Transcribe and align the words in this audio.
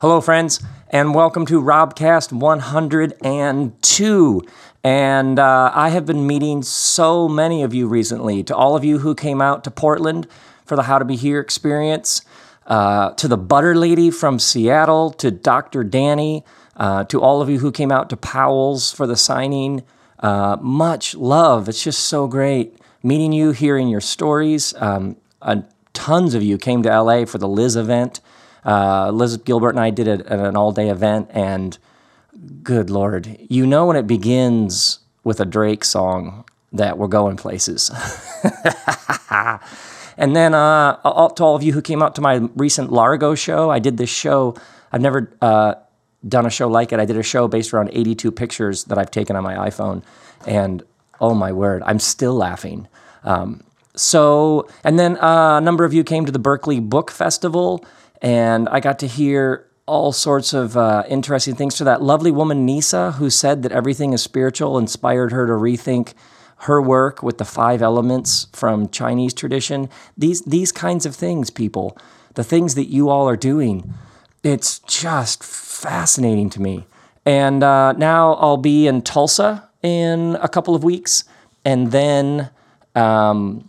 Hello, 0.00 0.20
friends, 0.20 0.60
and 0.90 1.12
welcome 1.12 1.44
to 1.46 1.60
Robcast 1.60 2.30
102. 2.30 4.42
And 4.84 5.38
uh, 5.40 5.72
I 5.74 5.88
have 5.88 6.06
been 6.06 6.24
meeting 6.24 6.62
so 6.62 7.28
many 7.28 7.64
of 7.64 7.74
you 7.74 7.88
recently. 7.88 8.44
To 8.44 8.54
all 8.54 8.76
of 8.76 8.84
you 8.84 8.98
who 8.98 9.16
came 9.16 9.42
out 9.42 9.64
to 9.64 9.72
Portland 9.72 10.28
for 10.64 10.76
the 10.76 10.84
How 10.84 11.00
to 11.00 11.04
Be 11.04 11.16
Here 11.16 11.40
experience, 11.40 12.22
uh, 12.68 13.10
to 13.14 13.26
the 13.26 13.36
Butter 13.36 13.74
Lady 13.74 14.12
from 14.12 14.38
Seattle, 14.38 15.10
to 15.14 15.32
Dr. 15.32 15.82
Danny, 15.82 16.44
uh, 16.76 17.02
to 17.02 17.20
all 17.20 17.42
of 17.42 17.50
you 17.50 17.58
who 17.58 17.72
came 17.72 17.90
out 17.90 18.08
to 18.10 18.16
Powell's 18.16 18.92
for 18.92 19.08
the 19.08 19.16
signing, 19.16 19.82
uh, 20.20 20.58
much 20.60 21.16
love. 21.16 21.68
It's 21.68 21.82
just 21.82 22.04
so 22.04 22.28
great 22.28 22.78
meeting 23.02 23.32
you, 23.32 23.50
hearing 23.50 23.88
your 23.88 24.00
stories. 24.00 24.74
Um, 24.74 25.16
tons 25.92 26.34
of 26.34 26.42
you 26.44 26.56
came 26.56 26.84
to 26.84 27.02
LA 27.02 27.24
for 27.24 27.38
the 27.38 27.48
Liz 27.48 27.74
event. 27.74 28.20
Uh, 28.64 29.10
Liz 29.10 29.36
Gilbert 29.38 29.70
and 29.70 29.80
I 29.80 29.90
did 29.90 30.08
a, 30.08 30.48
an 30.48 30.56
all 30.56 30.72
day 30.72 30.88
event, 30.88 31.30
and 31.32 31.78
good 32.62 32.90
Lord, 32.90 33.36
you 33.48 33.66
know 33.66 33.86
when 33.86 33.96
it 33.96 34.06
begins 34.06 35.00
with 35.24 35.40
a 35.40 35.44
Drake 35.44 35.84
song 35.84 36.44
that 36.72 36.98
we're 36.98 37.08
going 37.08 37.36
places. 37.36 37.90
and 40.16 40.36
then 40.36 40.54
uh, 40.54 40.96
to 41.28 41.44
all 41.44 41.56
of 41.56 41.62
you 41.62 41.72
who 41.72 41.82
came 41.82 42.02
out 42.02 42.14
to 42.16 42.20
my 42.20 42.48
recent 42.56 42.92
Largo 42.92 43.34
show, 43.34 43.70
I 43.70 43.78
did 43.78 43.96
this 43.96 44.10
show. 44.10 44.56
I've 44.92 45.00
never 45.00 45.36
uh, 45.40 45.74
done 46.26 46.46
a 46.46 46.50
show 46.50 46.68
like 46.68 46.92
it. 46.92 47.00
I 47.00 47.04
did 47.04 47.16
a 47.16 47.22
show 47.22 47.48
based 47.48 47.72
around 47.72 47.90
82 47.92 48.30
pictures 48.32 48.84
that 48.84 48.98
I've 48.98 49.10
taken 49.10 49.36
on 49.36 49.44
my 49.44 49.54
iPhone, 49.68 50.02
and 50.46 50.82
oh 51.20 51.34
my 51.34 51.52
word, 51.52 51.82
I'm 51.84 51.98
still 51.98 52.34
laughing. 52.34 52.88
Um, 53.24 53.62
so, 53.94 54.68
and 54.84 54.98
then 54.98 55.16
uh, 55.18 55.58
a 55.58 55.60
number 55.60 55.84
of 55.84 55.92
you 55.92 56.04
came 56.04 56.24
to 56.24 56.32
the 56.32 56.38
Berkeley 56.38 56.78
Book 56.78 57.10
Festival 57.10 57.84
and 58.22 58.68
I 58.68 58.80
got 58.80 58.98
to 59.00 59.06
hear 59.06 59.66
all 59.86 60.12
sorts 60.12 60.52
of 60.52 60.76
uh, 60.76 61.02
interesting 61.08 61.54
things 61.54 61.74
to 61.76 61.84
that 61.84 62.02
lovely 62.02 62.30
woman 62.30 62.66
Nisa, 62.66 63.12
who 63.12 63.30
said 63.30 63.62
that 63.62 63.72
everything 63.72 64.12
is 64.12 64.22
spiritual, 64.22 64.78
inspired 64.78 65.32
her 65.32 65.46
to 65.46 65.52
rethink 65.52 66.12
her 66.62 66.82
work 66.82 67.22
with 67.22 67.38
the 67.38 67.44
five 67.44 67.80
elements 67.80 68.48
from 68.52 68.88
Chinese 68.88 69.32
tradition. 69.32 69.88
These 70.16 70.42
these 70.42 70.72
kinds 70.72 71.06
of 71.06 71.14
things, 71.14 71.50
people, 71.50 71.96
the 72.34 72.44
things 72.44 72.74
that 72.74 72.86
you 72.86 73.08
all 73.08 73.28
are 73.28 73.36
doing, 73.36 73.94
it's 74.42 74.80
just 74.80 75.42
fascinating 75.42 76.50
to 76.50 76.60
me. 76.60 76.86
And 77.24 77.62
uh, 77.62 77.92
now 77.92 78.34
I'll 78.34 78.56
be 78.56 78.86
in 78.86 79.02
Tulsa 79.02 79.68
in 79.82 80.36
a 80.42 80.48
couple 80.48 80.74
of 80.74 80.82
weeks, 80.82 81.24
and 81.64 81.92
then 81.92 82.50
um, 82.94 83.67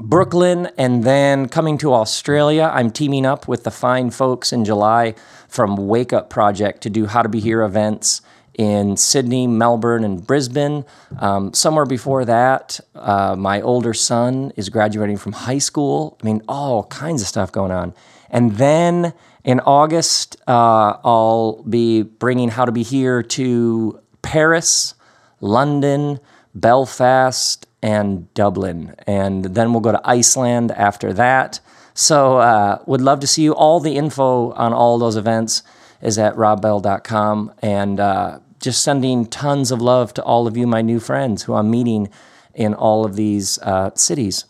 Brooklyn, 0.00 0.68
and 0.76 1.04
then 1.04 1.48
coming 1.48 1.78
to 1.78 1.92
Australia, 1.92 2.70
I'm 2.72 2.90
teaming 2.90 3.24
up 3.24 3.48
with 3.48 3.64
the 3.64 3.70
fine 3.70 4.10
folks 4.10 4.52
in 4.52 4.64
July 4.64 5.14
from 5.48 5.76
Wake 5.88 6.12
Up 6.12 6.28
Project 6.28 6.82
to 6.82 6.90
do 6.90 7.06
How 7.06 7.22
to 7.22 7.28
Be 7.28 7.40
Here 7.40 7.62
events 7.62 8.20
in 8.54 8.96
Sydney, 8.96 9.46
Melbourne, 9.46 10.04
and 10.04 10.26
Brisbane. 10.26 10.84
Um, 11.18 11.52
somewhere 11.52 11.84
before 11.84 12.24
that, 12.24 12.80
uh, 12.94 13.36
my 13.36 13.60
older 13.60 13.94
son 13.94 14.52
is 14.56 14.68
graduating 14.68 15.18
from 15.18 15.32
high 15.32 15.58
school. 15.58 16.18
I 16.22 16.26
mean, 16.26 16.42
all 16.48 16.84
kinds 16.84 17.22
of 17.22 17.28
stuff 17.28 17.52
going 17.52 17.70
on. 17.70 17.94
And 18.30 18.52
then 18.56 19.12
in 19.44 19.60
August, 19.60 20.36
uh, 20.46 20.96
I'll 21.04 21.62
be 21.62 22.02
bringing 22.02 22.48
How 22.48 22.64
to 22.64 22.72
Be 22.72 22.82
Here 22.82 23.22
to 23.22 24.00
Paris, 24.22 24.94
London, 25.40 26.18
Belfast, 26.54 27.66
and 27.86 28.34
Dublin. 28.34 28.96
And 29.06 29.44
then 29.44 29.72
we'll 29.72 29.80
go 29.80 29.92
to 29.92 30.00
Iceland 30.04 30.72
after 30.72 31.12
that. 31.12 31.60
So, 31.94 32.38
uh, 32.38 32.82
would 32.84 33.00
love 33.00 33.20
to 33.20 33.28
see 33.28 33.42
you. 33.42 33.54
All 33.54 33.78
the 33.78 33.94
info 33.94 34.50
on 34.52 34.72
all 34.72 34.98
those 34.98 35.14
events 35.14 35.62
is 36.02 36.18
at 36.18 36.36
robbell.com. 36.36 37.52
And 37.62 38.00
uh, 38.00 38.40
just 38.60 38.82
sending 38.82 39.24
tons 39.26 39.70
of 39.70 39.80
love 39.80 40.12
to 40.14 40.22
all 40.24 40.48
of 40.48 40.56
you, 40.56 40.66
my 40.66 40.82
new 40.82 40.98
friends 40.98 41.44
who 41.44 41.54
I'm 41.54 41.70
meeting 41.70 42.10
in 42.54 42.74
all 42.74 43.06
of 43.06 43.14
these 43.14 43.58
uh, 43.60 43.94
cities. 43.94 44.46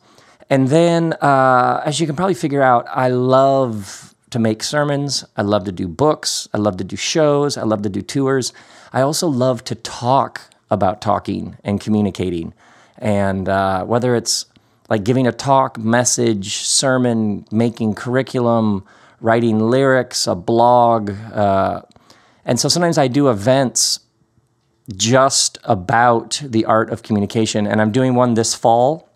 And 0.48 0.68
then, 0.68 1.12
uh, 1.20 1.82
as 1.84 2.00
you 2.00 2.06
can 2.06 2.16
probably 2.16 2.34
figure 2.34 2.62
out, 2.62 2.86
I 2.88 3.08
love 3.08 4.14
to 4.30 4.38
make 4.38 4.62
sermons. 4.62 5.26
I 5.36 5.42
love 5.42 5.64
to 5.64 5.72
do 5.72 5.88
books. 5.88 6.48
I 6.54 6.56
love 6.56 6.78
to 6.78 6.84
do 6.84 6.96
shows. 6.96 7.58
I 7.58 7.64
love 7.64 7.82
to 7.82 7.90
do 7.90 8.00
tours. 8.00 8.54
I 8.94 9.02
also 9.02 9.28
love 9.28 9.62
to 9.64 9.74
talk 9.74 10.40
about 10.70 11.02
talking 11.02 11.58
and 11.62 11.82
communicating. 11.82 12.54
And 12.98 13.48
uh, 13.48 13.84
whether 13.84 14.14
it's 14.14 14.46
like 14.88 15.04
giving 15.04 15.26
a 15.26 15.32
talk, 15.32 15.78
message, 15.78 16.58
sermon, 16.58 17.46
making 17.50 17.94
curriculum, 17.94 18.84
writing 19.20 19.58
lyrics, 19.58 20.26
a 20.26 20.34
blog. 20.34 21.10
Uh, 21.32 21.82
and 22.44 22.60
so 22.60 22.68
sometimes 22.68 22.98
I 22.98 23.08
do 23.08 23.28
events 23.28 24.00
just 24.94 25.58
about 25.64 26.40
the 26.44 26.64
art 26.64 26.90
of 26.90 27.02
communication. 27.02 27.66
And 27.66 27.80
I'm 27.80 27.90
doing 27.90 28.14
one 28.14 28.34
this 28.34 28.54
fall 28.54 29.08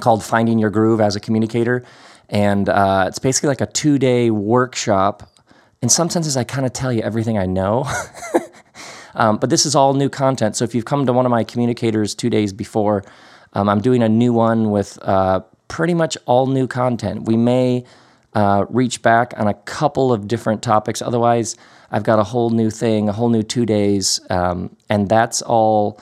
called 0.00 0.22
Finding 0.22 0.58
Your 0.58 0.70
Groove 0.70 1.00
as 1.00 1.16
a 1.16 1.20
Communicator. 1.20 1.84
And 2.28 2.68
uh, 2.68 3.06
it's 3.08 3.18
basically 3.18 3.48
like 3.48 3.62
a 3.62 3.66
two 3.66 3.98
day 3.98 4.30
workshop. 4.30 5.30
In 5.80 5.88
some 5.88 6.10
senses, 6.10 6.36
I 6.36 6.44
kind 6.44 6.66
of 6.66 6.72
tell 6.72 6.92
you 6.92 7.02
everything 7.02 7.38
I 7.38 7.46
know. 7.46 7.86
Um, 9.18 9.36
but 9.36 9.50
this 9.50 9.66
is 9.66 9.74
all 9.74 9.92
new 9.94 10.08
content. 10.08 10.56
So 10.56 10.64
if 10.64 10.74
you've 10.74 10.84
come 10.86 11.04
to 11.04 11.12
one 11.12 11.26
of 11.26 11.30
my 11.30 11.44
communicators 11.44 12.14
two 12.14 12.30
days 12.30 12.52
before, 12.52 13.04
um, 13.52 13.68
I'm 13.68 13.80
doing 13.80 14.02
a 14.02 14.08
new 14.08 14.32
one 14.32 14.70
with 14.70 14.98
uh, 15.02 15.40
pretty 15.66 15.92
much 15.92 16.16
all 16.24 16.46
new 16.46 16.66
content. 16.66 17.26
We 17.26 17.36
may 17.36 17.84
uh, 18.34 18.64
reach 18.68 19.02
back 19.02 19.34
on 19.36 19.48
a 19.48 19.54
couple 19.54 20.12
of 20.12 20.28
different 20.28 20.62
topics. 20.62 21.02
Otherwise, 21.02 21.56
I've 21.90 22.04
got 22.04 22.18
a 22.18 22.24
whole 22.24 22.50
new 22.50 22.70
thing, 22.70 23.08
a 23.08 23.12
whole 23.12 23.28
new 23.28 23.42
two 23.42 23.66
days, 23.66 24.20
um, 24.30 24.76
and 24.88 25.08
that's 25.08 25.42
all 25.42 26.00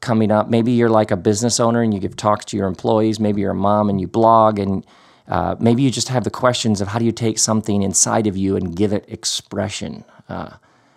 coming 0.00 0.30
up. 0.30 0.48
Maybe 0.48 0.72
you're 0.72 0.90
like 0.90 1.10
a 1.10 1.16
business 1.16 1.60
owner 1.60 1.82
and 1.82 1.92
you 1.92 2.00
give 2.00 2.16
talks 2.16 2.44
to 2.46 2.56
your 2.56 2.66
employees. 2.66 3.20
Maybe 3.20 3.40
you're 3.40 3.50
a 3.50 3.54
mom 3.54 3.90
and 3.90 4.00
you 4.00 4.06
blog, 4.06 4.58
and 4.58 4.86
uh, 5.28 5.56
maybe 5.58 5.82
you 5.82 5.90
just 5.90 6.08
have 6.08 6.24
the 6.24 6.30
questions 6.30 6.80
of 6.80 6.88
how 6.88 6.98
do 6.98 7.04
you 7.04 7.12
take 7.12 7.38
something 7.38 7.82
inside 7.82 8.26
of 8.26 8.36
you 8.36 8.56
and 8.56 8.74
give 8.76 8.92
it 8.92 9.04
expression. 9.08 10.04
Uh, 10.28 10.50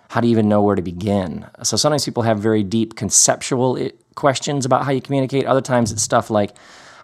how 0.09 0.21
do 0.21 0.27
you 0.27 0.31
even 0.31 0.47
know 0.47 0.61
where 0.61 0.75
to 0.75 0.81
begin? 0.81 1.45
So 1.63 1.77
sometimes 1.77 2.05
people 2.05 2.23
have 2.23 2.39
very 2.39 2.63
deep 2.63 2.95
conceptual 2.95 3.89
questions 4.15 4.65
about 4.65 4.83
how 4.83 4.91
you 4.91 5.01
communicate. 5.01 5.45
Other 5.45 5.61
times 5.61 5.91
it's 5.91 6.01
stuff 6.01 6.29
like, 6.29 6.51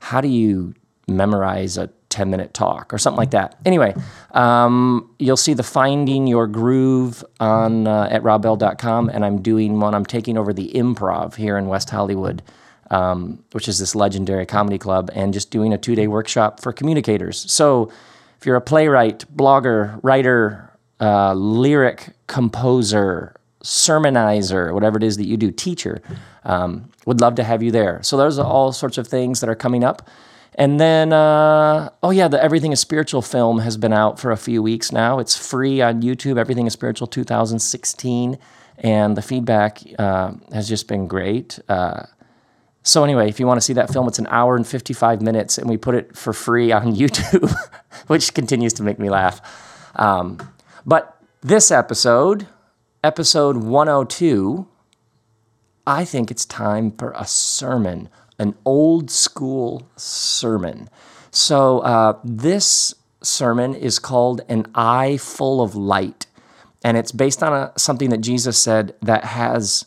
how 0.02 0.22
do 0.22 0.28
you 0.28 0.74
memorize 1.08 1.78
a 1.78 1.90
10 2.14 2.30
minute 2.30 2.54
talk 2.54 2.94
or 2.94 3.00
something 3.00 3.18
like 3.18 3.32
that. 3.32 3.58
Anyway, 3.66 3.96
um, 4.32 5.10
you'll 5.18 5.36
see 5.36 5.56
the 5.56 5.64
Finding 5.64 6.28
Your 6.28 6.46
Groove 6.46 7.26
on 7.40 7.88
uh, 7.88 8.08
at 8.12 8.22
robbell.com, 8.22 9.10
and 9.10 9.26
I'm 9.26 9.42
doing 9.42 9.80
one. 9.80 9.96
I'm 9.96 10.06
taking 10.06 10.38
over 10.38 10.54
the 10.54 10.72
improv 10.74 11.36
here 11.36 11.58
in 11.58 11.68
West 11.68 11.90
Hollywood, 11.90 12.44
um, 12.92 13.44
which 13.52 13.68
is 13.68 13.80
this 13.80 13.96
legendary 13.96 14.46
comedy 14.46 14.78
club, 14.78 15.10
and 15.16 15.34
just 15.34 15.50
doing 15.50 15.74
a 15.74 15.78
two 15.78 15.96
day 15.96 16.08
workshop 16.08 16.60
for 16.60 16.72
communicators. 16.72 17.52
So 17.52 17.92
if 18.40 18.46
you're 18.46 18.58
a 18.58 18.62
playwright, 18.62 19.26
blogger, 19.36 20.00
writer, 20.04 20.70
uh, 21.04 21.34
lyric 21.34 22.12
composer, 22.28 23.36
sermonizer, 23.62 24.74
whatever 24.74 24.96
it 24.98 25.04
is 25.04 25.18
that 25.18 25.26
you 25.26 25.36
do, 25.36 25.52
teacher. 25.52 26.02
Um, 26.46 26.90
would 27.06 27.20
love 27.20 27.36
to 27.36 27.44
have 27.44 27.62
you 27.62 27.72
there. 27.72 28.02
So 28.04 28.16
those 28.16 28.40
are 28.40 28.46
all 28.46 28.72
sorts 28.72 28.98
of 28.98 29.06
things 29.06 29.42
that 29.42 29.50
are 29.50 29.56
coming 29.56 29.84
up. 29.84 30.10
And 30.56 30.80
then, 30.80 31.12
uh, 31.12 31.90
oh 32.02 32.12
yeah, 32.12 32.30
the 32.30 32.42
Everything 32.42 32.72
is 32.72 32.80
Spiritual 32.80 33.22
film 33.22 33.60
has 33.60 33.76
been 33.76 33.92
out 33.92 34.18
for 34.18 34.32
a 34.32 34.38
few 34.38 34.64
weeks 34.64 34.94
now. 34.94 35.20
It's 35.20 35.36
free 35.36 35.82
on 35.82 36.02
YouTube, 36.02 36.38
Everything 36.38 36.68
is 36.68 36.74
Spiritual 36.74 37.08
2016. 37.08 38.38
And 38.78 39.18
the 39.18 39.22
feedback 39.22 39.82
uh, 40.00 40.34
has 40.54 40.70
just 40.70 40.88
been 40.88 41.08
great. 41.08 41.60
Uh, 41.68 42.04
so, 42.82 43.04
anyway, 43.04 43.28
if 43.28 43.40
you 43.42 43.48
want 43.48 43.58
to 43.58 43.62
see 43.62 43.74
that 43.74 43.92
film, 43.92 44.08
it's 44.08 44.20
an 44.20 44.28
hour 44.30 44.56
and 44.56 44.66
55 44.66 45.22
minutes, 45.22 45.58
and 45.58 45.70
we 45.70 45.78
put 45.78 45.96
it 45.96 46.16
for 46.16 46.34
free 46.34 46.72
on 46.72 46.96
YouTube, 46.96 47.54
which 48.08 48.34
continues 48.34 48.74
to 48.74 48.84
make 48.84 49.00
me 49.00 49.10
laugh. 49.10 49.42
Um, 49.96 50.53
but 50.86 51.22
this 51.42 51.72
episode, 51.72 52.48
episode 53.04 53.58
102, 53.58 54.68
I 55.86 56.06
think 56.06 56.32
it's 56.32 56.46
time 56.46 56.92
for 56.92 57.14
a 57.18 57.26
sermon, 57.26 58.10
an 58.40 58.56
old 58.66 59.12
school 59.12 59.90
sermon. 59.96 60.90
So, 61.32 61.80
uh, 61.80 62.20
this 62.24 62.96
sermon 63.22 63.74
is 63.74 64.00
called 64.00 64.42
An 64.48 64.66
Eye 64.76 65.18
Full 65.18 65.62
of 65.62 65.76
Light. 65.76 66.28
And 66.84 66.98
it's 66.98 67.12
based 67.12 67.42
on 67.42 67.54
a, 67.54 67.74
something 67.78 68.10
that 68.10 68.22
Jesus 68.22 68.58
said 68.58 68.96
that 69.02 69.24
has 69.24 69.86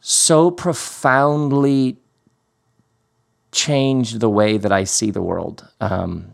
so 0.00 0.50
profoundly 0.50 1.98
changed 3.52 4.20
the 4.20 4.28
way 4.30 4.58
that 4.58 4.72
I 4.72 4.84
see 4.84 5.10
the 5.10 5.22
world. 5.22 5.68
Um, 5.80 6.31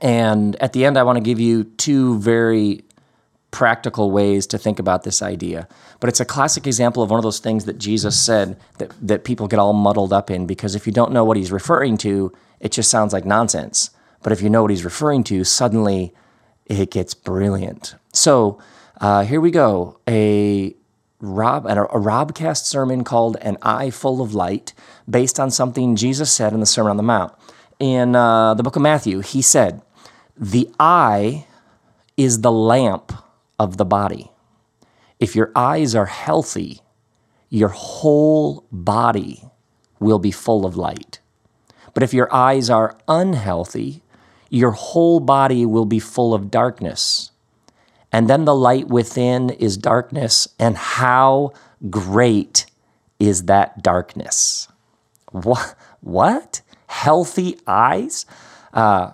and 0.00 0.56
at 0.56 0.72
the 0.72 0.84
end, 0.84 0.96
I 0.96 1.02
want 1.02 1.16
to 1.16 1.22
give 1.22 1.40
you 1.40 1.64
two 1.64 2.18
very 2.18 2.84
practical 3.50 4.10
ways 4.10 4.46
to 4.46 4.58
think 4.58 4.78
about 4.78 5.02
this 5.02 5.22
idea. 5.22 5.66
But 5.98 6.08
it's 6.08 6.20
a 6.20 6.24
classic 6.24 6.66
example 6.66 7.02
of 7.02 7.10
one 7.10 7.18
of 7.18 7.24
those 7.24 7.40
things 7.40 7.64
that 7.64 7.78
Jesus 7.78 8.18
said 8.18 8.58
that, 8.78 8.92
that 9.02 9.24
people 9.24 9.48
get 9.48 9.58
all 9.58 9.72
muddled 9.72 10.12
up 10.12 10.30
in 10.30 10.46
because 10.46 10.74
if 10.74 10.86
you 10.86 10.92
don't 10.92 11.12
know 11.12 11.24
what 11.24 11.36
he's 11.36 11.52
referring 11.52 11.96
to, 11.98 12.32
it 12.60 12.72
just 12.72 12.90
sounds 12.90 13.12
like 13.12 13.24
nonsense. 13.24 13.90
But 14.22 14.32
if 14.32 14.40
you 14.42 14.50
know 14.50 14.62
what 14.62 14.70
he's 14.70 14.84
referring 14.84 15.24
to, 15.24 15.44
suddenly 15.44 16.14
it 16.66 16.90
gets 16.90 17.14
brilliant. 17.14 17.94
So 18.12 18.60
uh, 19.00 19.24
here 19.24 19.40
we 19.40 19.50
go. 19.50 19.98
A 20.08 20.74
Rob 21.22 21.66
a, 21.66 21.82
a 21.84 22.00
Robcast 22.00 22.64
sermon 22.64 23.04
called 23.04 23.36
"An 23.42 23.58
Eye 23.60 23.90
Full 23.90 24.22
of 24.22 24.34
Light," 24.34 24.72
based 25.08 25.38
on 25.38 25.50
something 25.50 25.96
Jesus 25.96 26.32
said 26.32 26.52
in 26.52 26.60
the 26.60 26.66
Sermon 26.66 26.90
on 26.90 26.96
the 26.96 27.02
Mount. 27.02 27.34
In 27.78 28.14
uh, 28.14 28.54
the 28.54 28.62
book 28.62 28.76
of 28.76 28.82
Matthew, 28.82 29.20
he 29.20 29.42
said, 29.42 29.82
"The 30.40 30.70
eye 30.80 31.46
is 32.16 32.40
the 32.40 32.50
lamp 32.50 33.12
of 33.58 33.76
the 33.76 33.84
body. 33.84 34.32
If 35.18 35.36
your 35.36 35.52
eyes 35.54 35.94
are 35.94 36.06
healthy, 36.06 36.80
your 37.50 37.68
whole 37.68 38.64
body 38.72 39.44
will 39.98 40.18
be 40.18 40.30
full 40.30 40.64
of 40.64 40.76
light. 40.76 41.20
But 41.92 42.02
if 42.02 42.14
your 42.14 42.32
eyes 42.32 42.70
are 42.70 42.96
unhealthy, 43.06 44.02
your 44.48 44.70
whole 44.70 45.20
body 45.20 45.66
will 45.66 45.84
be 45.84 45.98
full 45.98 46.32
of 46.32 46.50
darkness. 46.50 47.30
And 48.10 48.28
then 48.28 48.44
the 48.44 48.54
light 48.54 48.88
within 48.88 49.50
is 49.50 49.76
darkness. 49.76 50.48
And 50.58 50.76
how 50.76 51.52
great 51.90 52.66
is 53.18 53.44
that 53.44 53.82
darkness? 53.82 54.68
What? 55.30 55.74
what? 56.00 56.62
Healthy 56.86 57.58
eyes? 57.66 58.26
Uh, 58.72 59.12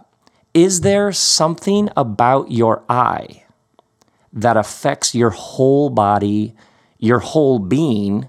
is 0.57 0.81
there 0.81 1.13
something 1.13 1.91
about 1.99 2.51
your 2.51 2.83
eye 2.89 3.45
that 4.33 4.57
affects 4.57 5.15
your 5.15 5.29
whole 5.29 5.91
body, 5.91 6.55
your 6.99 7.19
whole 7.19 7.59
being, 7.59 8.27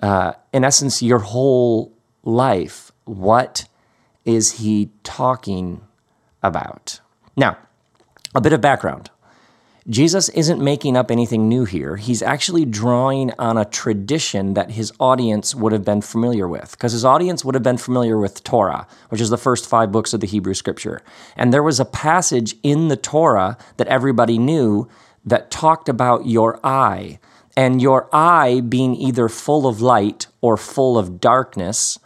uh, 0.00 0.32
in 0.50 0.64
essence, 0.64 1.02
your 1.02 1.18
whole 1.18 1.92
life? 2.24 2.90
What 3.04 3.66
is 4.24 4.60
he 4.60 4.92
talking 5.02 5.82
about? 6.42 7.00
Now, 7.36 7.58
a 8.34 8.40
bit 8.40 8.54
of 8.54 8.62
background. 8.62 9.10
Jesus 9.90 10.28
isn't 10.30 10.62
making 10.62 10.98
up 10.98 11.10
anything 11.10 11.48
new 11.48 11.64
here. 11.64 11.96
He's 11.96 12.20
actually 12.22 12.66
drawing 12.66 13.32
on 13.38 13.56
a 13.56 13.64
tradition 13.64 14.52
that 14.52 14.72
his 14.72 14.92
audience 15.00 15.54
would 15.54 15.72
have 15.72 15.84
been 15.84 16.02
familiar 16.02 16.46
with, 16.46 16.72
because 16.72 16.92
his 16.92 17.06
audience 17.06 17.42
would 17.42 17.54
have 17.54 17.62
been 17.62 17.78
familiar 17.78 18.18
with 18.18 18.44
Torah, 18.44 18.86
which 19.08 19.20
is 19.22 19.30
the 19.30 19.38
first 19.38 19.66
five 19.66 19.90
books 19.90 20.12
of 20.12 20.20
the 20.20 20.26
Hebrew 20.26 20.52
scripture. 20.52 21.00
And 21.36 21.54
there 21.54 21.62
was 21.62 21.80
a 21.80 21.86
passage 21.86 22.56
in 22.62 22.88
the 22.88 22.98
Torah 22.98 23.56
that 23.78 23.86
everybody 23.88 24.36
knew 24.36 24.88
that 25.24 25.50
talked 25.50 25.88
about 25.88 26.26
your 26.26 26.60
eye, 26.62 27.18
and 27.56 27.80
your 27.80 28.10
eye 28.12 28.60
being 28.60 28.94
either 28.94 29.30
full 29.30 29.66
of 29.66 29.80
light 29.80 30.26
or 30.42 30.58
full 30.58 30.98
of 30.98 31.18
darkness 31.18 31.98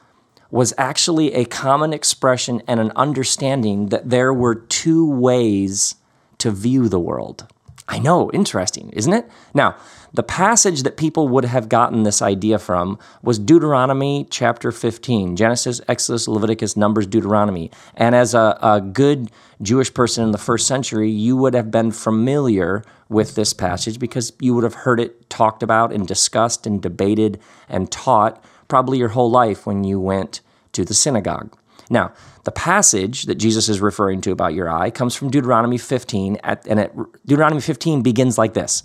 was 0.53 0.73
actually 0.79 1.35
a 1.35 1.47
common 1.47 1.93
expression 1.93 2.63
and 2.69 2.79
an 2.79 2.93
understanding 2.95 3.87
that 3.87 4.09
there 4.09 4.33
were 4.33 4.55
two 4.55 5.05
ways 5.11 5.97
to 6.39 6.53
view 6.53 6.89
the 6.89 7.01
world. 7.01 7.49
I 7.89 7.99
know, 7.99 8.31
interesting, 8.31 8.91
isn't 8.91 9.13
it? 9.13 9.29
Now, 9.55 9.77
the 10.15 10.23
passage 10.23 10.83
that 10.83 10.97
people 10.97 11.29
would 11.29 11.45
have 11.45 11.69
gotten 11.69 12.03
this 12.03 12.23
idea 12.23 12.59
from 12.59 12.99
was 13.23 13.39
Deuteronomy 13.39 14.27
chapter 14.31 14.71
15 14.71 15.37
Genesis, 15.37 15.81
Exodus, 15.89 16.29
Leviticus, 16.29 16.77
Numbers, 16.77 17.07
Deuteronomy. 17.07 17.71
And 17.95 18.15
as 18.15 18.35
a, 18.35 18.59
a 18.63 18.81
good 18.81 19.31
Jewish 19.61 19.93
person 19.93 20.23
in 20.25 20.31
the 20.33 20.39
first 20.39 20.67
century, 20.67 21.11
you 21.11 21.37
would 21.37 21.55
have 21.55 21.71
been 21.71 21.91
familiar 21.93 22.85
with 23.09 23.35
this 23.35 23.53
passage 23.53 23.99
because 23.99 24.33
you 24.39 24.55
would 24.55 24.65
have 24.65 24.75
heard 24.75 25.01
it 25.01 25.29
talked 25.29 25.63
about 25.63 25.93
and 25.93 26.07
discussed 26.07 26.67
and 26.67 26.81
debated 26.81 27.41
and 27.69 27.91
taught 27.91 28.43
probably 28.69 28.99
your 28.99 29.11
whole 29.11 29.31
life 29.31 29.67
when 29.67 29.85
you 29.85 29.99
went 29.99 30.41
to 30.73 30.85
the 30.85 30.95
synagogue. 30.95 31.57
Now, 31.93 32.15
the 32.45 32.51
passage 32.51 33.25
that 33.25 33.35
Jesus 33.35 33.69
is 33.69 33.83
referring 33.83 34.23
to 34.23 34.33
about 34.33 34.55
your 34.55 34.69
eye 34.69 34.91
comes 34.91 35.15
from 35.15 35.31
Deuteronomy 35.31 35.77
15, 35.77 36.39
at, 36.43 36.67
and 36.67 36.89
Deuteronomy 37.27 37.61
15 37.61 38.01
begins 38.01 38.39
like 38.39 38.55
this 38.55 38.83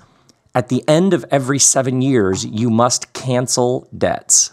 At 0.54 0.68
the 0.68 0.84
end 0.90 1.14
of 1.14 1.26
every 1.32 1.58
seven 1.58 2.02
years, 2.02 2.46
you 2.46 2.70
must 2.70 3.14
cancel 3.14 3.88
debts. 3.98 4.52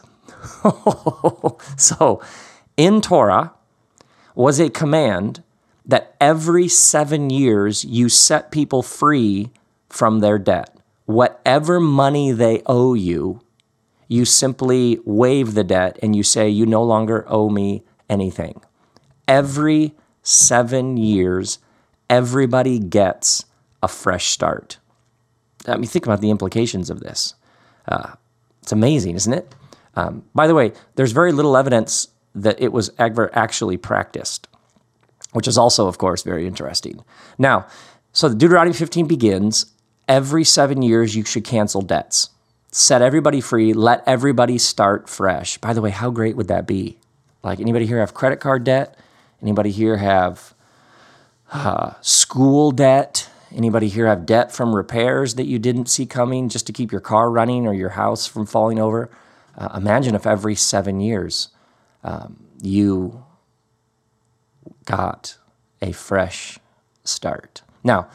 so, 1.77 2.23
in 2.77 3.01
Torah 3.01 3.53
was 4.37 4.61
a 4.61 4.71
command 4.71 5.43
that 5.85 6.15
every 6.21 6.69
seven 6.69 7.31
years 7.31 7.85
you 7.85 8.09
set 8.09 8.53
people 8.53 8.83
free 8.83 9.51
from 9.89 10.21
their 10.21 10.39
debt. 10.39 10.79
Whatever 11.07 11.81
money 11.81 12.31
they 12.31 12.63
owe 12.67 12.95
you, 12.95 13.41
you 14.07 14.25
simply 14.25 15.01
waive 15.05 15.55
the 15.55 15.65
debt 15.65 15.99
and 16.01 16.15
you 16.15 16.23
say, 16.23 16.49
You 16.49 16.67
no 16.67 16.85
longer 16.85 17.25
owe 17.29 17.51
me 17.51 17.83
anything 18.09 18.61
every 19.29 19.95
seven 20.23 20.97
years, 20.97 21.59
everybody 22.09 22.79
gets 22.79 23.45
a 23.83 23.89
fresh 23.89 24.27
start. 24.27 24.79
I 25.67 25.77
mean, 25.77 25.87
think 25.87 26.07
about 26.07 26.21
the 26.21 26.31
implications 26.31 26.91
of 26.91 27.01
this. 27.01 27.35
Uh, 27.89 28.15
it's 28.63 28.73
amazing, 28.73 29.17
isn't 29.17 29.33
it? 29.33 29.55
Um, 29.97 30.25
by 30.35 30.47
the 30.47 30.55
way, 30.55 30.73
there's 30.97 31.13
very 31.13 31.33
little 31.33 31.57
evidence 31.57 32.09
that 32.35 32.61
it 32.61 32.73
was 32.73 32.91
ever 32.99 33.31
actually 33.37 33.77
practiced, 33.77 34.49
which 35.33 35.47
is 35.47 35.57
also, 35.57 35.87
of 35.87 35.99
course, 35.99 36.23
very 36.23 36.47
interesting. 36.47 37.05
Now, 37.39 37.67
so 38.13 38.29
the 38.29 38.35
Deuteronomy 38.35 38.75
15 38.75 39.07
begins 39.07 39.67
every 40.09 40.45
seven 40.45 40.83
years 40.83 41.15
you 41.15 41.25
should 41.25 41.45
cancel 41.45 41.83
debts, 41.83 42.31
set 42.71 43.03
everybody 43.03 43.41
free, 43.41 43.73
let 43.73 44.03
everybody 44.07 44.59
start 44.59 45.09
fresh. 45.09 45.59
By 45.59 45.73
the 45.73 45.81
way, 45.81 45.91
how 45.91 46.11
great 46.11 46.37
would 46.37 46.49
that 46.49 46.67
be? 46.67 46.99
Like 47.45 47.61
anybody 47.61 47.85
here 47.85 48.01
have 48.01 48.15
credit 48.15 48.41
card 48.41 48.65
debt? 48.65 48.99
Anybody 49.43 49.71
here 49.71 49.99
have 49.99 50.55
uh, 51.53 51.93
school 52.01 52.71
debt? 52.71 53.29
Anybody 53.55 53.89
here 53.89 54.07
have 54.07 54.25
debt 54.25 54.51
from 54.51 54.75
repairs 54.75 55.35
that 55.35 55.47
you 55.47 55.59
didn't 55.59 55.87
see 55.87 56.07
coming 56.07 56.49
just 56.49 56.67
to 56.67 56.73
keep 56.73 56.91
your 56.91 57.03
car 57.03 57.31
running 57.31 57.67
or 57.67 57.75
your 57.75 57.91
house 57.91 58.27
from 58.27 58.47
falling 58.47 58.81
over? 58.81 59.11
Uh, 59.57 59.69
imagine 59.77 60.15
if 60.15 60.27
every 60.27 60.55
seven 60.55 61.01
years 61.01 61.51
um, 62.03 62.45
you 62.63 63.25
got 64.87 65.37
a 65.83 65.93
fresh 65.93 66.59
start. 67.05 67.63
Now, 67.85 68.09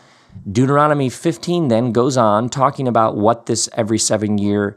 Deuteronomy 0.51 1.09
15 1.09 1.67
then 1.67 1.91
goes 1.91 2.17
on 2.17 2.49
talking 2.49 2.87
about 2.87 3.15
what 3.15 3.45
this 3.45 3.69
every 3.73 3.99
seven 3.99 4.39
year 4.39 4.75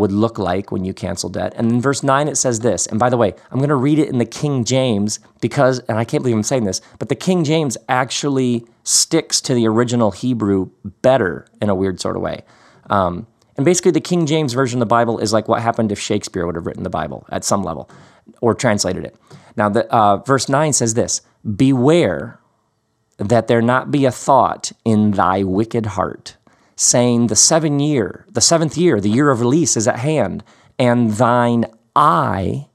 would 0.00 0.10
look 0.10 0.38
like 0.38 0.72
when 0.72 0.84
you 0.84 0.94
cancel 0.94 1.28
debt. 1.28 1.52
And 1.56 1.70
in 1.70 1.80
verse 1.80 2.02
9, 2.02 2.26
it 2.26 2.36
says 2.36 2.60
this. 2.60 2.86
And 2.86 2.98
by 2.98 3.10
the 3.10 3.18
way, 3.18 3.34
I'm 3.50 3.58
going 3.58 3.68
to 3.68 3.74
read 3.74 3.98
it 3.98 4.08
in 4.08 4.16
the 4.16 4.24
King 4.24 4.64
James 4.64 5.20
because, 5.42 5.78
and 5.80 5.98
I 5.98 6.04
can't 6.04 6.22
believe 6.22 6.36
I'm 6.36 6.42
saying 6.42 6.64
this, 6.64 6.80
but 6.98 7.10
the 7.10 7.14
King 7.14 7.44
James 7.44 7.76
actually 7.86 8.64
sticks 8.82 9.42
to 9.42 9.54
the 9.54 9.68
original 9.68 10.10
Hebrew 10.10 10.70
better 11.02 11.46
in 11.60 11.68
a 11.68 11.74
weird 11.74 12.00
sort 12.00 12.16
of 12.16 12.22
way. 12.22 12.44
Um, 12.88 13.26
and 13.56 13.64
basically, 13.66 13.90
the 13.90 14.00
King 14.00 14.24
James 14.24 14.54
version 14.54 14.78
of 14.78 14.80
the 14.80 14.86
Bible 14.86 15.18
is 15.18 15.34
like 15.34 15.46
what 15.46 15.60
happened 15.60 15.92
if 15.92 16.00
Shakespeare 16.00 16.46
would 16.46 16.54
have 16.54 16.64
written 16.64 16.82
the 16.82 16.90
Bible 16.90 17.26
at 17.30 17.44
some 17.44 17.62
level 17.62 17.90
or 18.40 18.54
translated 18.54 19.04
it. 19.04 19.16
Now, 19.54 19.68
the, 19.68 19.86
uh, 19.92 20.16
verse 20.18 20.48
9 20.48 20.72
says 20.72 20.94
this 20.94 21.20
Beware 21.56 22.40
that 23.18 23.48
there 23.48 23.60
not 23.60 23.90
be 23.90 24.06
a 24.06 24.10
thought 24.10 24.72
in 24.82 25.10
thy 25.10 25.42
wicked 25.42 25.84
heart 25.84 26.36
saying, 26.80 27.26
The 27.26 27.36
seven 27.36 27.78
year, 27.78 28.24
the 28.30 28.40
seventh 28.40 28.76
year, 28.76 29.00
the 29.00 29.10
year 29.10 29.30
of 29.30 29.40
release 29.40 29.76
is 29.76 29.86
at 29.86 29.98
hand, 29.98 30.42
and 30.78 31.12
thine 31.12 31.66
eye 31.94 32.68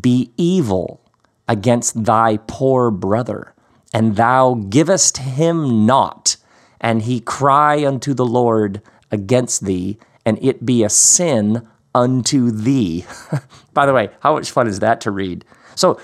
be 0.00 0.30
evil 0.36 1.00
against 1.48 2.04
thy 2.04 2.36
poor 2.46 2.92
brother, 2.92 3.54
and 3.92 4.14
thou 4.14 4.54
givest 4.54 5.18
him 5.18 5.84
naught, 5.84 6.36
and 6.80 7.02
he 7.02 7.20
cry 7.20 7.84
unto 7.84 8.14
the 8.14 8.24
Lord 8.24 8.82
against 9.10 9.64
thee, 9.64 9.98
and 10.24 10.38
it 10.40 10.64
be 10.64 10.84
a 10.84 10.88
sin 10.88 11.66
unto 11.92 12.52
thee. 12.52 13.04
By 13.74 13.84
the 13.84 13.92
way, 13.92 14.10
how 14.20 14.34
much 14.34 14.52
fun 14.52 14.68
is 14.68 14.78
that 14.78 15.00
to 15.02 15.10
read? 15.10 15.44
So, 15.74 16.00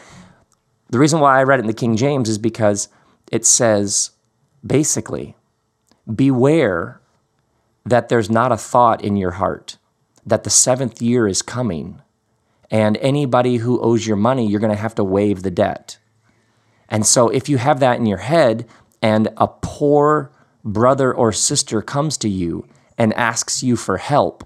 the 0.91 0.99
reason 0.99 1.21
why 1.21 1.39
I 1.39 1.45
read 1.45 1.61
it 1.61 1.63
in 1.63 1.67
the 1.69 1.73
King 1.73 1.97
James 1.97 2.29
is 2.29 2.39
because 2.39 2.89
it 3.31 3.47
says 3.47 4.11
basically, 4.65 5.37
beware 6.13 7.01
that 7.87 8.09
there's 8.09 8.29
not 8.29 8.53
a 8.53 8.57
thought 8.57 9.03
in 9.03 9.17
your 9.17 9.33
heart 9.33 9.79
that 10.27 10.43
the 10.43 10.51
seventh 10.51 11.01
year 11.01 11.29
is 11.29 11.41
coming 11.41 12.03
and 12.71 12.97
anybody 12.97 13.59
who 13.59 13.81
owes 13.81 14.07
your 14.07 14.17
money, 14.17 14.47
you're 14.47 14.61
going 14.61 14.75
to 14.75 14.81
have 14.81 14.97
to 14.97 15.05
waive 15.05 15.43
the 15.43 15.53
debt. 15.53 15.99
And 16.89 17.07
so 17.07 17.29
if 17.29 17.49
you 17.49 17.59
have 17.59 17.81
that 17.81 17.99
in 17.99 18.07
your 18.07 18.19
head 18.19 18.67
and 19.01 19.29
a 19.37 19.47
poor 19.47 20.33
brother 20.65 21.15
or 21.15 21.33
sister 21.33 21.81
comes 21.81 22.17
to 22.19 22.29
you 22.29 22.67
and 22.99 23.15
asks 23.15 23.63
you 23.63 23.77
for 23.77 23.99
help, 23.99 24.45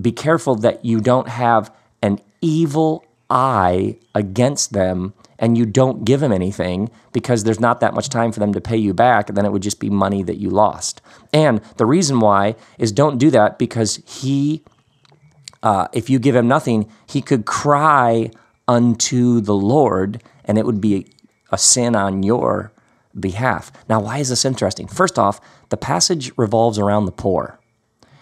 be 0.00 0.10
careful 0.10 0.56
that 0.56 0.84
you 0.84 1.00
don't 1.00 1.28
have 1.28 1.72
an 2.02 2.18
evil 2.40 3.04
eye 3.30 3.98
against 4.14 4.72
them 4.72 5.14
and 5.42 5.58
you 5.58 5.66
don't 5.66 6.04
give 6.04 6.20
them 6.20 6.32
anything 6.32 6.88
because 7.12 7.42
there's 7.42 7.58
not 7.58 7.80
that 7.80 7.94
much 7.94 8.08
time 8.08 8.30
for 8.30 8.38
them 8.38 8.54
to 8.54 8.60
pay 8.60 8.76
you 8.76 8.94
back, 8.94 9.26
then 9.26 9.44
it 9.44 9.50
would 9.50 9.62
just 9.62 9.80
be 9.80 9.90
money 9.90 10.22
that 10.22 10.36
you 10.36 10.48
lost. 10.48 11.02
And 11.32 11.60
the 11.78 11.84
reason 11.84 12.20
why 12.20 12.54
is 12.78 12.92
don't 12.92 13.18
do 13.18 13.28
that 13.32 13.58
because 13.58 13.96
he, 14.06 14.62
uh, 15.64 15.88
if 15.92 16.08
you 16.08 16.20
give 16.20 16.36
him 16.36 16.46
nothing, 16.46 16.88
he 17.08 17.20
could 17.20 17.44
cry 17.44 18.30
unto 18.68 19.40
the 19.40 19.54
Lord 19.54 20.22
and 20.44 20.58
it 20.58 20.64
would 20.64 20.80
be 20.80 21.08
a 21.50 21.58
sin 21.58 21.96
on 21.96 22.22
your 22.22 22.72
behalf. 23.18 23.72
Now, 23.88 24.00
why 24.00 24.18
is 24.18 24.28
this 24.28 24.44
interesting? 24.44 24.86
First 24.86 25.18
off, 25.18 25.40
the 25.70 25.76
passage 25.76 26.30
revolves 26.36 26.78
around 26.78 27.06
the 27.06 27.12
poor. 27.12 27.58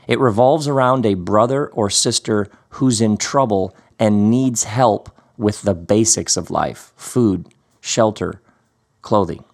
It 0.09 0.19
revolves 0.19 0.67
around 0.67 1.05
a 1.05 1.15
brother 1.15 1.69
or 1.69 1.91
sister 1.91 2.47
who's 2.71 3.03
in 3.03 3.19
trouble 3.19 3.77
and 3.99 4.31
needs 4.31 4.65
help 4.65 5.15
with 5.41 5.63
the 5.63 5.75
basics 5.75 6.37
of 6.37 6.51
life 6.51 6.93
food, 6.97 7.47
shelter, 7.81 8.41
clothing. 9.03 9.45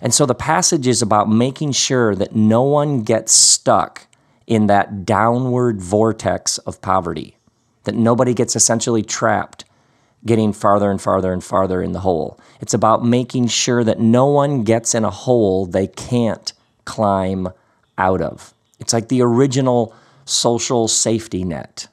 And 0.00 0.12
so 0.12 0.26
the 0.26 0.34
passage 0.34 0.86
is 0.86 1.00
about 1.00 1.28
making 1.28 1.72
sure 1.72 2.14
that 2.14 2.34
no 2.34 2.62
one 2.62 3.02
gets 3.02 3.32
stuck 3.32 4.06
in 4.46 4.66
that 4.66 5.06
downward 5.06 5.80
vortex 5.80 6.58
of 6.58 6.80
poverty, 6.82 7.36
that 7.84 7.94
nobody 7.94 8.34
gets 8.34 8.56
essentially 8.56 9.02
trapped 9.02 9.64
getting 10.24 10.52
farther 10.52 10.90
and 10.90 11.00
farther 11.00 11.32
and 11.32 11.42
farther 11.42 11.82
in 11.82 11.92
the 11.92 12.00
hole. 12.00 12.38
It's 12.60 12.74
about 12.74 13.04
making 13.04 13.48
sure 13.48 13.82
that 13.84 13.98
no 13.98 14.26
one 14.26 14.62
gets 14.62 14.94
in 14.94 15.04
a 15.04 15.10
hole 15.10 15.66
they 15.66 15.88
can't 15.88 16.52
climb 16.84 17.48
out 17.98 18.20
of. 18.20 18.54
It's 18.78 18.92
like 18.92 19.08
the 19.08 19.22
original 19.22 19.94
social 20.24 20.88
safety 20.88 21.44
net. 21.44 21.88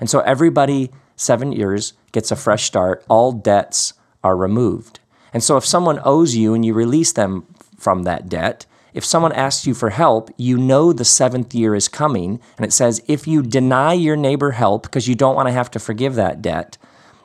And 0.00 0.10
so 0.10 0.20
everybody, 0.20 0.90
seven 1.16 1.52
years, 1.52 1.92
gets 2.12 2.30
a 2.30 2.36
fresh 2.36 2.64
start. 2.64 3.04
All 3.08 3.32
debts 3.32 3.94
are 4.22 4.36
removed. 4.36 5.00
And 5.32 5.42
so 5.42 5.56
if 5.56 5.64
someone 5.64 6.00
owes 6.04 6.34
you 6.34 6.54
and 6.54 6.64
you 6.64 6.74
release 6.74 7.12
them 7.12 7.46
from 7.76 8.02
that 8.02 8.28
debt, 8.28 8.66
if 8.92 9.04
someone 9.04 9.32
asks 9.32 9.66
you 9.66 9.74
for 9.74 9.90
help, 9.90 10.30
you 10.36 10.56
know 10.56 10.92
the 10.92 11.04
seventh 11.04 11.54
year 11.54 11.74
is 11.74 11.88
coming. 11.88 12.40
And 12.56 12.66
it 12.66 12.72
says, 12.72 13.02
if 13.06 13.26
you 13.26 13.42
deny 13.42 13.92
your 13.92 14.16
neighbor 14.16 14.50
help 14.50 14.82
because 14.82 15.06
you 15.06 15.14
don't 15.14 15.36
want 15.36 15.48
to 15.48 15.52
have 15.52 15.70
to 15.72 15.78
forgive 15.78 16.16
that 16.16 16.42
debt, 16.42 16.76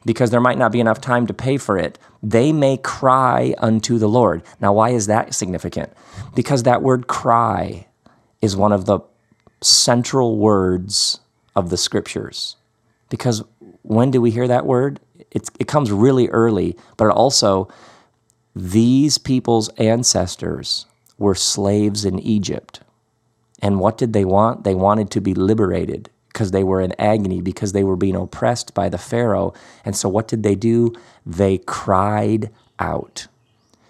because 0.05 0.29
there 0.29 0.39
might 0.39 0.59
not 0.59 0.71
be 0.71 0.79
enough 0.79 1.01
time 1.01 1.25
to 1.25 1.33
pay 1.33 1.57
for 1.57 1.79
it, 1.79 1.97
they 2.21 2.53
may 2.53 2.77
cry 2.77 3.55
unto 3.57 3.97
the 3.97 4.07
Lord. 4.07 4.43
Now, 4.61 4.73
why 4.73 4.91
is 4.91 5.07
that 5.07 5.33
significant? 5.33 5.91
Because 6.35 6.63
that 6.63 6.83
word 6.83 7.07
cry 7.07 7.87
is 8.41 8.55
one 8.55 8.71
of 8.71 8.85
the 8.85 8.99
central 9.61 10.37
words 10.37 11.19
of 11.55 11.71
the 11.71 11.77
scriptures. 11.77 12.55
Because 13.09 13.43
when 13.87 14.11
do 14.11 14.19
we 14.21 14.31
hear 14.31 14.47
that 14.47 14.65
word? 14.65 14.99
It's, 15.31 15.49
it 15.59 15.67
comes 15.67 15.91
really 15.91 16.27
early, 16.29 16.75
but 16.97 17.09
also 17.09 17.67
these 18.55 19.17
people's 19.17 19.69
ancestors 19.77 20.85
were 21.17 21.35
slaves 21.35 22.05
in 22.05 22.19
Egypt. 22.19 22.81
And 23.61 23.79
what 23.79 23.97
did 23.97 24.13
they 24.13 24.25
want? 24.25 24.63
They 24.63 24.75
wanted 24.75 25.11
to 25.11 25.21
be 25.21 25.33
liberated 25.33 26.09
because 26.27 26.51
they 26.51 26.63
were 26.63 26.81
in 26.81 26.93
agony, 26.99 27.41
because 27.41 27.71
they 27.71 27.83
were 27.83 27.95
being 27.95 28.15
oppressed 28.15 28.73
by 28.73 28.89
the 28.89 28.97
Pharaoh. 28.97 29.53
And 29.85 29.95
so 29.95 30.09
what 30.09 30.27
did 30.27 30.43
they 30.43 30.55
do? 30.55 30.93
They 31.25 31.59
cried 31.59 32.49
out. 32.79 33.27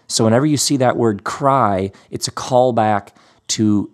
So 0.07 0.23
whenever 0.25 0.45
you 0.45 0.57
see 0.57 0.77
that 0.77 0.97
word 0.97 1.23
cry, 1.23 1.91
it's 2.11 2.27
a 2.27 2.31
callback 2.31 3.09
to 3.49 3.91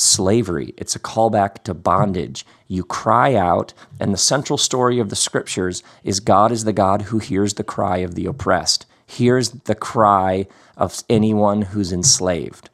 slavery. 0.00 0.74
It's 0.76 0.96
a 0.96 1.00
callback 1.00 1.62
to 1.64 1.74
bondage. 1.74 2.46
You 2.68 2.84
cry 2.84 3.34
out, 3.34 3.72
and 3.98 4.12
the 4.12 4.18
central 4.18 4.58
story 4.58 4.98
of 4.98 5.10
the 5.10 5.16
scriptures 5.16 5.82
is 6.04 6.20
God 6.20 6.52
is 6.52 6.64
the 6.64 6.72
God 6.72 7.02
who 7.02 7.18
hears 7.18 7.54
the 7.54 7.64
cry 7.64 7.98
of 7.98 8.14
the 8.14 8.26
oppressed 8.26 8.86
hears 9.10 9.50
the 9.50 9.74
cry 9.74 10.46
of 10.76 11.02
anyone 11.08 11.62
who's 11.62 11.92
enslaved. 11.92 12.70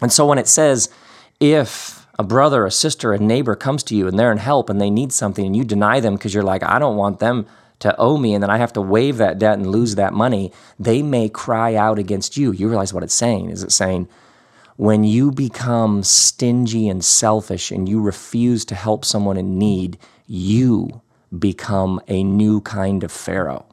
And 0.00 0.12
so 0.12 0.26
when 0.26 0.38
it 0.38 0.48
says, 0.48 0.88
if 1.38 2.06
a 2.18 2.24
brother, 2.24 2.66
a 2.66 2.70
sister, 2.70 3.12
a 3.12 3.18
neighbor 3.18 3.54
comes 3.54 3.82
to 3.84 3.96
you 3.96 4.08
and 4.08 4.18
they're 4.18 4.32
in 4.32 4.38
help 4.38 4.68
and 4.68 4.80
they 4.80 4.90
need 4.90 5.12
something 5.12 5.46
and 5.46 5.56
you 5.56 5.64
deny 5.64 6.00
them 6.00 6.14
because 6.14 6.34
you're 6.34 6.42
like, 6.42 6.62
I 6.62 6.78
don't 6.78 6.96
want 6.96 7.20
them 7.20 7.46
to 7.80 7.94
owe 7.98 8.16
me 8.16 8.34
and 8.34 8.42
then 8.42 8.50
I 8.50 8.58
have 8.58 8.72
to 8.74 8.80
waive 8.80 9.18
that 9.18 9.38
debt 9.38 9.58
and 9.58 9.66
lose 9.66 9.96
that 9.96 10.12
money, 10.12 10.52
they 10.78 11.02
may 11.02 11.28
cry 11.28 11.74
out 11.74 11.98
against 11.98 12.36
you. 12.36 12.52
You 12.52 12.68
realize 12.68 12.94
what 12.94 13.02
it's 13.02 13.14
saying. 13.14 13.50
Is 13.50 13.62
it 13.62 13.72
saying, 13.72 14.08
when 14.76 15.04
you 15.04 15.30
become 15.30 16.02
stingy 16.02 16.88
and 16.88 17.04
selfish 17.04 17.70
and 17.70 17.88
you 17.88 18.00
refuse 18.00 18.64
to 18.66 18.74
help 18.74 19.04
someone 19.04 19.36
in 19.36 19.58
need, 19.58 19.98
you 20.26 21.02
become 21.38 22.00
a 22.08 22.22
new 22.24 22.60
kind 22.60 23.04
of 23.04 23.12
Pharaoh. 23.12 23.66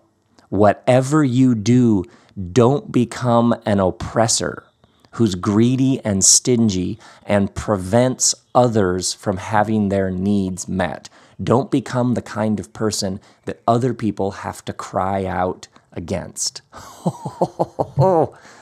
Whatever 0.50 1.24
you 1.24 1.56
do, 1.56 2.03
don't 2.51 2.91
become 2.91 3.56
an 3.65 3.79
oppressor 3.79 4.63
who's 5.12 5.36
greedy 5.36 6.00
and 6.06 6.24
stingy 6.24 7.00
and 7.25 7.53
prevents 7.56 8.36
others 8.53 9.13
from 9.13 9.38
having 9.38 9.89
their 9.89 10.12
needs 10.12 10.68
met. 10.68 11.10
Don't 11.41 11.72
become 11.72 12.13
the 12.13 12.22
kind 12.22 12.60
of 12.60 12.74
person 12.74 13.20
that 13.46 13.62
other 13.68 13.94
people 13.94 14.32
have 14.32 14.63
to 14.65 14.74
cry 14.74 15.25
out 15.25 15.68
against. 15.93 16.62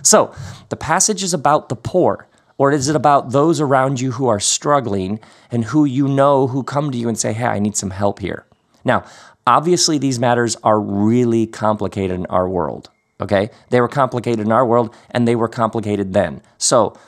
so, 0.02 0.34
the 0.70 0.78
passage 0.78 1.24
is 1.24 1.34
about 1.34 1.70
the 1.70 1.76
poor, 1.76 2.28
or 2.58 2.72
is 2.72 2.90
it 2.90 2.96
about 2.96 3.32
those 3.32 3.62
around 3.62 4.00
you 4.00 4.14
who 4.14 4.28
are 4.28 4.40
struggling 4.40 5.20
and 5.52 5.66
who 5.66 5.86
you 5.86 6.08
know 6.08 6.48
who 6.48 6.64
come 6.64 6.92
to 6.92 6.98
you 6.98 7.08
and 7.08 7.18
say, 7.18 7.34
Hey, 7.34 7.46
I 7.46 7.60
need 7.60 7.76
some 7.78 7.92
help 7.92 8.20
here? 8.20 8.46
Now, 8.84 9.04
Obviously, 9.48 9.98
these 9.98 10.20
matters 10.20 10.58
are 10.62 10.78
really 10.78 11.48
complicated 11.48 12.20
in 12.20 12.26
our 12.26 12.50
world. 12.50 12.90
Okay? 13.22 13.50
They 13.70 13.80
were 13.80 13.88
complicated 13.88 14.46
in 14.46 14.52
our 14.52 14.66
world 14.66 14.94
and 15.10 15.26
they 15.26 15.38
were 15.38 15.48
complicated 15.48 16.12
then. 16.12 16.42
So 16.58 17.00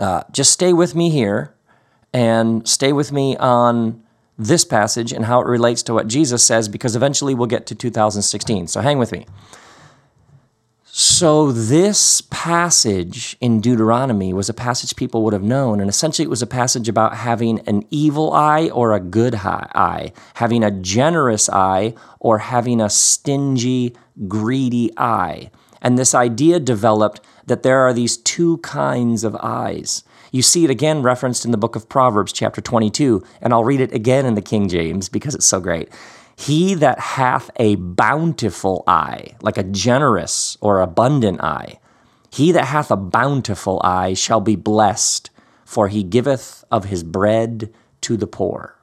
uh, 0.00 0.22
just 0.32 0.52
stay 0.52 0.72
with 0.72 0.94
me 0.94 1.10
here 1.10 1.54
and 2.14 2.66
stay 2.66 2.94
with 2.94 3.12
me 3.12 3.36
on 3.36 4.02
this 4.36 4.64
passage 4.64 5.12
and 5.12 5.24
how 5.24 5.40
it 5.40 5.46
relates 5.46 5.82
to 5.84 5.94
what 5.94 6.08
Jesus 6.08 6.44
says 6.44 6.68
because 6.68 6.96
eventually 6.96 7.34
we'll 7.34 7.46
get 7.46 7.66
to 7.66 7.74
2016. 7.74 8.66
So 8.68 8.80
hang 8.80 8.98
with 8.98 9.12
me. 9.12 9.26
So, 10.96 11.50
this 11.50 12.20
passage 12.20 13.36
in 13.40 13.60
Deuteronomy 13.60 14.32
was 14.32 14.48
a 14.48 14.54
passage 14.54 14.94
people 14.94 15.24
would 15.24 15.32
have 15.32 15.42
known, 15.42 15.80
and 15.80 15.90
essentially 15.90 16.24
it 16.24 16.30
was 16.30 16.40
a 16.40 16.46
passage 16.46 16.88
about 16.88 17.16
having 17.16 17.58
an 17.66 17.82
evil 17.90 18.32
eye 18.32 18.68
or 18.68 18.92
a 18.92 19.00
good 19.00 19.34
eye, 19.34 20.12
having 20.34 20.62
a 20.62 20.70
generous 20.70 21.48
eye 21.48 21.94
or 22.20 22.38
having 22.38 22.80
a 22.80 22.88
stingy, 22.88 23.96
greedy 24.28 24.92
eye. 24.96 25.50
And 25.82 25.98
this 25.98 26.14
idea 26.14 26.60
developed 26.60 27.20
that 27.44 27.64
there 27.64 27.80
are 27.80 27.92
these 27.92 28.16
two 28.16 28.58
kinds 28.58 29.24
of 29.24 29.34
eyes. 29.42 30.04
You 30.34 30.42
see 30.42 30.64
it 30.64 30.70
again 30.70 31.02
referenced 31.02 31.44
in 31.44 31.52
the 31.52 31.56
book 31.56 31.76
of 31.76 31.88
Proverbs, 31.88 32.32
chapter 32.32 32.60
22, 32.60 33.22
and 33.40 33.52
I'll 33.52 33.62
read 33.62 33.80
it 33.80 33.94
again 33.94 34.26
in 34.26 34.34
the 34.34 34.42
King 34.42 34.68
James 34.68 35.08
because 35.08 35.32
it's 35.32 35.46
so 35.46 35.60
great. 35.60 35.90
He 36.34 36.74
that 36.74 36.98
hath 36.98 37.52
a 37.54 37.76
bountiful 37.76 38.82
eye, 38.88 39.36
like 39.42 39.56
a 39.58 39.62
generous 39.62 40.58
or 40.60 40.80
abundant 40.80 41.40
eye, 41.40 41.78
he 42.32 42.50
that 42.50 42.64
hath 42.64 42.90
a 42.90 42.96
bountiful 42.96 43.80
eye 43.84 44.14
shall 44.14 44.40
be 44.40 44.56
blessed, 44.56 45.30
for 45.64 45.86
he 45.86 46.02
giveth 46.02 46.64
of 46.68 46.86
his 46.86 47.04
bread 47.04 47.72
to 48.00 48.16
the 48.16 48.26
poor. 48.26 48.74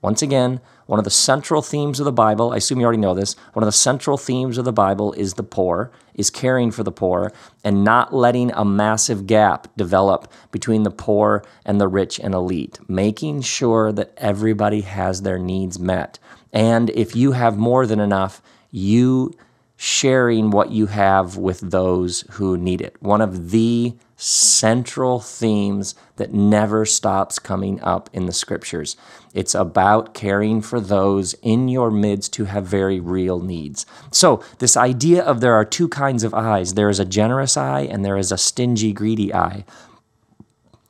Once 0.00 0.22
again, 0.22 0.60
one 0.86 0.98
of 0.98 1.04
the 1.04 1.10
central 1.10 1.60
themes 1.60 1.98
of 1.98 2.04
the 2.04 2.12
Bible, 2.12 2.52
I 2.52 2.56
assume 2.56 2.78
you 2.78 2.84
already 2.84 3.00
know 3.00 3.14
this, 3.14 3.34
one 3.52 3.62
of 3.62 3.66
the 3.66 3.72
central 3.72 4.16
themes 4.16 4.56
of 4.56 4.64
the 4.64 4.72
Bible 4.72 5.12
is 5.14 5.34
the 5.34 5.42
poor, 5.42 5.90
is 6.14 6.30
caring 6.30 6.70
for 6.70 6.84
the 6.84 6.92
poor, 6.92 7.32
and 7.64 7.82
not 7.84 8.14
letting 8.14 8.52
a 8.52 8.64
massive 8.64 9.26
gap 9.26 9.68
develop 9.76 10.32
between 10.52 10.84
the 10.84 10.90
poor 10.90 11.44
and 11.64 11.80
the 11.80 11.88
rich 11.88 12.20
and 12.20 12.32
elite, 12.32 12.78
making 12.88 13.42
sure 13.42 13.90
that 13.92 14.12
everybody 14.16 14.82
has 14.82 15.22
their 15.22 15.38
needs 15.38 15.78
met. 15.78 16.18
And 16.52 16.90
if 16.90 17.16
you 17.16 17.32
have 17.32 17.58
more 17.58 17.84
than 17.84 18.00
enough, 18.00 18.40
you 18.70 19.32
sharing 19.76 20.50
what 20.50 20.70
you 20.70 20.86
have 20.86 21.36
with 21.36 21.60
those 21.60 22.24
who 22.32 22.56
need 22.56 22.80
it. 22.80 22.96
One 23.00 23.20
of 23.20 23.50
the 23.50 23.94
central 24.20 25.20
themes 25.20 25.94
that 26.16 26.34
never 26.34 26.84
stops 26.84 27.38
coming 27.38 27.80
up 27.80 28.10
in 28.12 28.26
the 28.26 28.32
scriptures. 28.32 28.96
It's 29.32 29.54
about 29.54 30.12
caring 30.12 30.60
for 30.60 30.80
those 30.80 31.34
in 31.34 31.68
your 31.68 31.90
midst 31.90 32.36
who 32.36 32.44
have 32.44 32.66
very 32.66 32.98
real 32.98 33.40
needs. 33.40 33.86
So, 34.10 34.42
this 34.58 34.76
idea 34.76 35.22
of 35.22 35.40
there 35.40 35.54
are 35.54 35.64
two 35.64 35.88
kinds 35.88 36.24
of 36.24 36.34
eyes 36.34 36.74
there 36.74 36.90
is 36.90 36.98
a 36.98 37.04
generous 37.04 37.56
eye 37.56 37.82
and 37.82 38.04
there 38.04 38.16
is 38.16 38.32
a 38.32 38.38
stingy, 38.38 38.92
greedy 38.92 39.32
eye. 39.32 39.64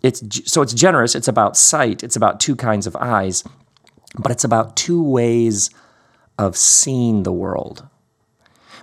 It's, 0.03 0.23
so, 0.51 0.63
it's 0.63 0.75
generous, 0.75 1.15
it's 1.15 1.29
about 1.29 1.57
sight, 1.57 2.03
it's 2.03 2.17
about 2.17 2.41
two 2.41 2.57
kinds 2.57 2.87
of 2.87 2.97
eyes 2.97 3.45
but 4.17 4.33
it's 4.33 4.45
about 4.45 4.77
two 4.77 5.03
ways 5.03 5.71
of 6.39 6.57
seeing 6.57 7.23
the 7.23 7.33
world. 7.33 7.87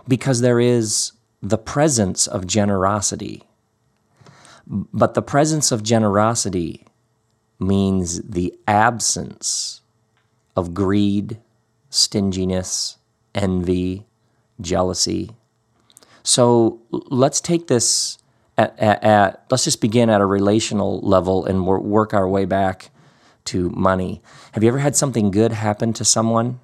Because 0.07 0.41
there 0.41 0.59
is 0.59 1.13
the 1.41 1.57
presence 1.57 2.27
of 2.27 2.45
generosity, 2.45 3.43
but 4.67 5.13
the 5.13 5.21
presence 5.21 5.71
of 5.71 5.83
generosity 5.83 6.85
means 7.59 8.21
the 8.21 8.57
absence 8.67 9.81
of 10.55 10.73
greed, 10.73 11.39
stinginess, 11.89 12.97
envy, 13.33 14.05
jealousy. 14.59 15.31
So 16.23 16.81
let's 16.91 17.39
take 17.39 17.67
this 17.67 18.17
at, 18.57 18.77
at, 18.79 19.03
at, 19.03 19.45
let's 19.49 19.63
just 19.63 19.81
begin 19.81 20.09
at 20.09 20.21
a 20.21 20.25
relational 20.25 20.99
level 21.01 21.45
and 21.45 21.67
work 21.67 22.13
our 22.13 22.27
way 22.27 22.45
back 22.45 22.89
to 23.45 23.69
money. 23.69 24.21
Have 24.53 24.63
you 24.63 24.69
ever 24.69 24.79
had 24.79 24.95
something 24.95 25.29
good 25.29 25.51
happen 25.51 25.93
to 25.93 26.05
someone 26.05 26.59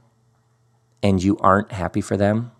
and 1.03 1.22
you 1.22 1.38
aren't 1.39 1.72
happy 1.72 2.01
for 2.01 2.17
them? 2.17 2.51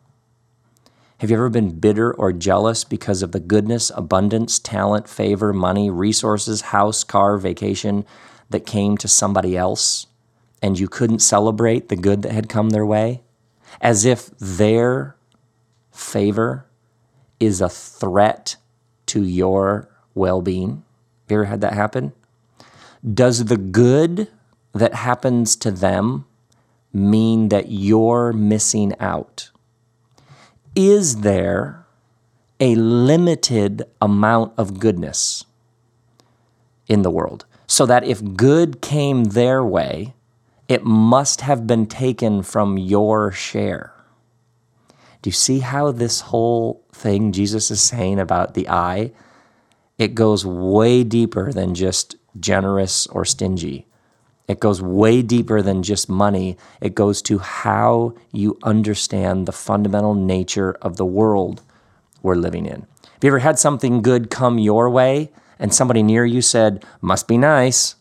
Have 1.22 1.30
you 1.30 1.36
ever 1.36 1.50
been 1.50 1.78
bitter 1.80 2.12
or 2.12 2.34
jealous 2.34 2.84
because 2.84 3.22
of 3.22 3.32
the 3.32 3.40
goodness, 3.40 3.92
abundance, 3.94 4.58
talent, 4.58 5.08
favor, 5.08 5.54
money, 5.54 5.88
resources, 5.88 6.62
house, 6.74 7.04
car, 7.04 7.38
vacation 7.38 8.08
that 8.50 8.66
came 8.66 8.98
to 8.98 9.08
somebody 9.08 9.56
else 9.56 10.08
and 10.64 10.80
you 10.80 10.88
couldn't 10.88 11.20
celebrate 11.20 11.90
the 11.90 11.96
good 11.96 12.24
that 12.24 12.32
had 12.32 12.50
come 12.50 12.72
their 12.72 12.88
way? 12.88 13.22
As 13.80 14.04
if 14.04 14.32
their 14.40 15.16
favor 15.92 16.66
is 17.40 17.62
a 17.62 17.70
threat 17.70 18.56
to 19.06 19.24
your 19.24 19.90
well 20.16 20.42
being? 20.42 20.84
Have 21.26 21.30
you 21.30 21.38
ever 21.38 21.46
had 21.46 21.62
that 21.62 21.74
happen? 21.74 22.14
Does 23.08 23.46
the 23.46 23.58
good 23.58 24.28
that 24.74 24.96
happens 24.96 25.56
to 25.58 25.70
them 25.70 26.26
mean 26.92 27.50
that 27.50 27.70
you're 27.70 28.34
missing 28.34 28.96
out? 29.00 29.52
Is 30.76 31.22
there 31.22 31.86
a 32.60 32.76
limited 32.76 33.84
amount 34.02 34.54
of 34.58 34.80
goodness 34.80 35.46
in 36.88 37.02
the 37.02 37.12
world? 37.12 37.46
So 37.68 37.86
that 37.86 38.04
if 38.04 38.36
good 38.36 38.82
came 38.82 39.26
their 39.26 39.64
way, 39.64 40.14
it 40.68 40.84
must 40.84 41.42
have 41.42 41.68
been 41.68 41.88
taken 41.88 42.44
from 42.44 42.78
your 42.78 43.32
share. 43.32 43.94
Do 45.22 45.30
you 45.30 45.34
see 45.34 45.60
how 45.60 45.92
this 45.92 46.22
whole 46.22 46.84
thing 46.92 47.32
Jesus 47.32 47.72
is 47.72 47.82
saying 47.82 48.20
about 48.20 48.54
the 48.54 48.68
eye? 48.70 49.12
It 49.98 50.16
goes 50.16 50.46
way 50.46 51.04
deeper 51.04 51.52
than 51.52 51.76
just 51.76 52.16
generous 52.40 53.06
or 53.08 53.24
stingy. 53.26 53.86
It 54.52 54.60
goes 54.60 54.82
way 54.82 55.22
deeper 55.22 55.62
than 55.62 55.82
just 55.82 56.10
money. 56.10 56.58
It 56.82 56.94
goes 56.94 57.22
to 57.22 57.38
how 57.38 58.16
you 58.34 58.58
understand 58.64 59.46
the 59.46 59.54
fundamental 59.54 60.14
nature 60.14 60.74
of 60.82 60.98
the 60.98 61.06
world 61.06 61.62
we're 62.22 62.36
living 62.36 62.66
in. 62.66 62.86
Have 63.02 63.24
you 63.24 63.30
ever 63.30 63.40
had 63.40 63.58
something 63.58 64.02
good 64.02 64.30
come 64.30 64.60
your 64.60 64.90
way 64.90 65.32
and 65.58 65.74
somebody 65.74 66.04
near 66.04 66.26
you 66.26 66.42
said, 66.42 66.84
must 67.00 67.30
be 67.30 67.38
nice? 67.38 67.96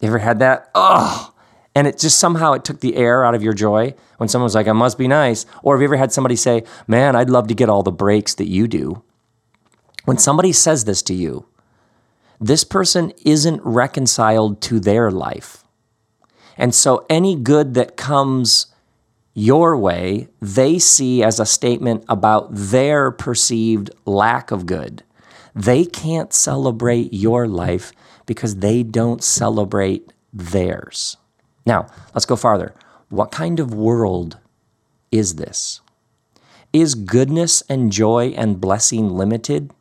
You 0.00 0.08
ever 0.08 0.20
had 0.20 0.38
that? 0.38 0.70
Oh, 0.74 1.34
and 1.74 1.86
it 1.86 1.98
just 1.98 2.18
somehow 2.18 2.54
it 2.54 2.64
took 2.64 2.80
the 2.80 2.96
air 2.96 3.22
out 3.22 3.34
of 3.34 3.42
your 3.42 3.52
joy 3.52 3.94
when 4.16 4.30
someone 4.30 4.46
was 4.46 4.54
like, 4.54 4.68
I 4.68 4.72
must 4.72 4.96
be 4.96 5.06
nice. 5.06 5.44
Or 5.62 5.74
have 5.74 5.82
you 5.82 5.88
ever 5.88 5.96
had 5.96 6.12
somebody 6.12 6.34
say, 6.34 6.64
man, 6.86 7.14
I'd 7.14 7.28
love 7.28 7.46
to 7.48 7.54
get 7.54 7.68
all 7.68 7.82
the 7.82 7.92
breaks 7.92 8.34
that 8.36 8.48
you 8.48 8.66
do? 8.66 9.02
When 10.06 10.16
somebody 10.16 10.52
says 10.52 10.86
this 10.86 11.02
to 11.02 11.14
you, 11.14 11.46
this 12.40 12.64
person 12.64 13.12
isn't 13.26 13.60
reconciled 13.62 14.62
to 14.62 14.80
their 14.80 15.10
life. 15.10 15.62
And 16.56 16.74
so 16.74 17.06
any 17.08 17.36
good 17.36 17.74
that 17.74 17.96
comes 17.96 18.66
your 19.34 19.76
way, 19.76 20.28
they 20.40 20.78
see 20.78 21.22
as 21.22 21.40
a 21.40 21.46
statement 21.46 22.04
about 22.08 22.48
their 22.50 23.10
perceived 23.10 23.90
lack 24.04 24.50
of 24.50 24.66
good. 24.66 25.02
They 25.54 25.84
can't 25.84 26.32
celebrate 26.32 27.12
your 27.12 27.46
life 27.46 27.92
because 28.26 28.56
they 28.56 28.82
don't 28.82 29.22
celebrate 29.22 30.12
theirs. 30.32 31.16
Now, 31.66 31.86
let's 32.14 32.26
go 32.26 32.36
farther. 32.36 32.74
What 33.08 33.32
kind 33.32 33.58
of 33.58 33.74
world 33.74 34.38
is 35.10 35.36
this? 35.36 35.80
Is 36.72 36.94
goodness 36.94 37.62
and 37.68 37.90
joy 37.90 38.28
and 38.36 38.60
blessing 38.60 39.10
limited? 39.10 39.72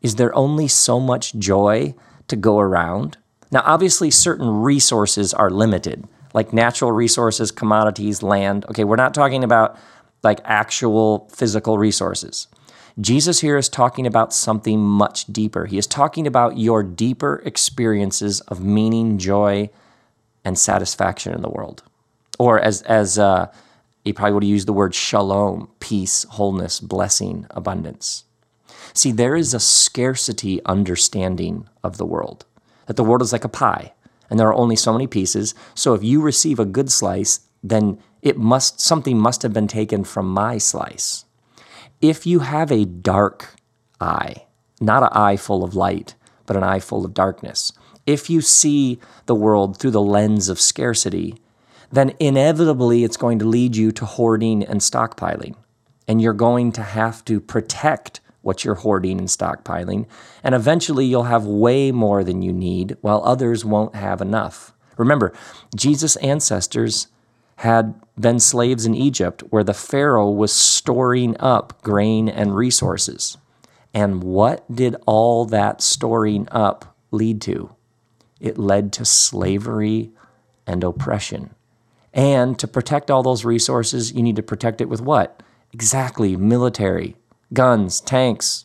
Is 0.00 0.16
there 0.16 0.34
only 0.34 0.68
so 0.68 0.98
much 0.98 1.34
joy 1.34 1.94
to 2.28 2.36
go 2.36 2.58
around? 2.58 3.18
Now, 3.54 3.62
obviously, 3.64 4.10
certain 4.10 4.62
resources 4.62 5.32
are 5.32 5.48
limited, 5.48 6.08
like 6.32 6.52
natural 6.52 6.90
resources, 6.90 7.52
commodities, 7.52 8.20
land. 8.20 8.66
Okay, 8.68 8.82
we're 8.82 8.96
not 8.96 9.14
talking 9.14 9.44
about 9.44 9.78
like 10.24 10.40
actual 10.44 11.28
physical 11.32 11.78
resources. 11.78 12.48
Jesus 13.00 13.42
here 13.42 13.56
is 13.56 13.68
talking 13.68 14.08
about 14.08 14.34
something 14.34 14.80
much 14.80 15.26
deeper. 15.26 15.66
He 15.66 15.78
is 15.78 15.86
talking 15.86 16.26
about 16.26 16.58
your 16.58 16.82
deeper 16.82 17.42
experiences 17.44 18.40
of 18.40 18.60
meaning, 18.60 19.18
joy, 19.18 19.70
and 20.44 20.58
satisfaction 20.58 21.32
in 21.32 21.40
the 21.40 21.48
world. 21.48 21.84
Or 22.40 22.58
as, 22.58 22.82
as 22.82 23.20
uh, 23.20 23.52
he 24.02 24.12
probably 24.12 24.34
would 24.34 24.42
have 24.42 24.50
used 24.50 24.66
the 24.66 24.72
word 24.72 24.96
shalom, 24.96 25.70
peace, 25.78 26.24
wholeness, 26.24 26.80
blessing, 26.80 27.46
abundance. 27.50 28.24
See, 28.94 29.12
there 29.12 29.36
is 29.36 29.54
a 29.54 29.60
scarcity 29.60 30.60
understanding 30.64 31.68
of 31.84 31.98
the 31.98 32.06
world 32.06 32.46
that 32.86 32.96
the 32.96 33.04
world 33.04 33.22
is 33.22 33.32
like 33.32 33.44
a 33.44 33.48
pie 33.48 33.92
and 34.30 34.38
there 34.38 34.48
are 34.48 34.54
only 34.54 34.76
so 34.76 34.92
many 34.92 35.06
pieces. 35.06 35.54
So 35.74 35.94
if 35.94 36.02
you 36.02 36.20
receive 36.20 36.58
a 36.58 36.64
good 36.64 36.90
slice, 36.90 37.40
then 37.62 37.98
it 38.22 38.38
must 38.38 38.80
something 38.80 39.18
must 39.18 39.42
have 39.42 39.52
been 39.52 39.68
taken 39.68 40.04
from 40.04 40.28
my 40.28 40.58
slice. 40.58 41.24
If 42.00 42.26
you 42.26 42.40
have 42.40 42.70
a 42.70 42.84
dark 42.84 43.54
eye, 44.00 44.46
not 44.80 45.02
an 45.02 45.10
eye 45.12 45.36
full 45.36 45.64
of 45.64 45.74
light, 45.74 46.14
but 46.46 46.56
an 46.56 46.62
eye 46.62 46.80
full 46.80 47.04
of 47.04 47.14
darkness, 47.14 47.72
if 48.06 48.28
you 48.28 48.40
see 48.40 48.98
the 49.26 49.34
world 49.34 49.78
through 49.78 49.92
the 49.92 50.02
lens 50.02 50.48
of 50.48 50.60
scarcity, 50.60 51.36
then 51.90 52.12
inevitably 52.18 53.04
it's 53.04 53.16
going 53.16 53.38
to 53.38 53.44
lead 53.44 53.76
you 53.76 53.92
to 53.92 54.04
hoarding 54.04 54.62
and 54.62 54.80
stockpiling. 54.80 55.54
And 56.06 56.20
you're 56.20 56.34
going 56.34 56.72
to 56.72 56.82
have 56.82 57.24
to 57.26 57.40
protect 57.40 58.20
what 58.44 58.64
you're 58.64 58.74
hoarding 58.74 59.18
and 59.18 59.28
stockpiling, 59.28 60.06
and 60.42 60.54
eventually 60.54 61.04
you'll 61.04 61.24
have 61.24 61.46
way 61.46 61.90
more 61.90 62.22
than 62.22 62.42
you 62.42 62.52
need, 62.52 62.96
while 63.00 63.22
others 63.24 63.64
won't 63.64 63.94
have 63.94 64.20
enough. 64.20 64.72
Remember, 64.96 65.32
Jesus' 65.74 66.16
ancestors 66.16 67.08
had 67.56 67.94
been 68.18 68.38
slaves 68.38 68.84
in 68.86 68.94
Egypt, 68.94 69.42
where 69.50 69.64
the 69.64 69.74
Pharaoh 69.74 70.30
was 70.30 70.52
storing 70.52 71.36
up 71.40 71.82
grain 71.82 72.28
and 72.28 72.56
resources. 72.56 73.36
And 73.92 74.22
what 74.24 74.64
did 74.72 74.96
all 75.06 75.44
that 75.46 75.80
storing 75.80 76.48
up 76.50 76.96
lead 77.10 77.40
to? 77.42 77.74
It 78.40 78.58
led 78.58 78.92
to 78.94 79.04
slavery 79.04 80.10
and 80.66 80.82
oppression. 80.82 81.54
And 82.12 82.58
to 82.58 82.68
protect 82.68 83.10
all 83.10 83.22
those 83.22 83.44
resources, 83.44 84.12
you 84.12 84.22
need 84.22 84.36
to 84.36 84.42
protect 84.42 84.80
it 84.80 84.88
with 84.88 85.00
what? 85.00 85.42
Exactly, 85.72 86.36
military, 86.36 87.16
guns, 87.52 88.00
tanks, 88.00 88.64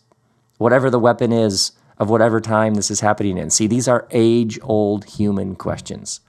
whatever 0.57 0.89
the 0.89 0.99
weapon 0.99 1.31
is 1.31 1.73
of 1.97 2.09
whatever 2.09 2.39
time 2.39 2.75
this 2.75 2.89
is 2.89 3.01
happening 3.01 3.37
in. 3.37 3.49
See, 3.49 3.67
these 3.67 3.87
are 3.87 4.07
age 4.11 4.59
old 4.63 5.05
human 5.05 5.55
questions. 5.55 6.21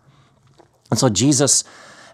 And 0.90 0.98
so 0.98 1.08
Jesus' 1.08 1.62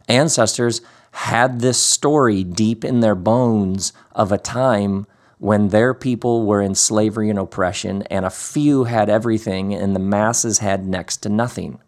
ancestors 0.09 0.83
had 1.13 1.61
this 1.61 1.83
story 1.83 2.45
deep 2.45 2.85
in 2.85 3.01
their 3.01 3.15
bones 3.15 3.93
of 4.13 4.31
a 4.31 4.39
time 4.39 5.07
when 5.39 5.69
their 5.69 5.95
people 5.95 6.45
were 6.47 6.61
in 6.61 6.75
slavery 6.75 7.29
and 7.29 7.39
oppression, 7.39 8.03
and 8.05 8.25
a 8.25 8.31
few 8.31 8.85
had 8.85 9.09
everything, 9.09 9.75
and 9.75 9.95
the 9.95 10.01
masses 10.01 10.59
had 10.59 10.87
next 10.87 11.19
to 11.19 11.29
nothing. 11.29 11.79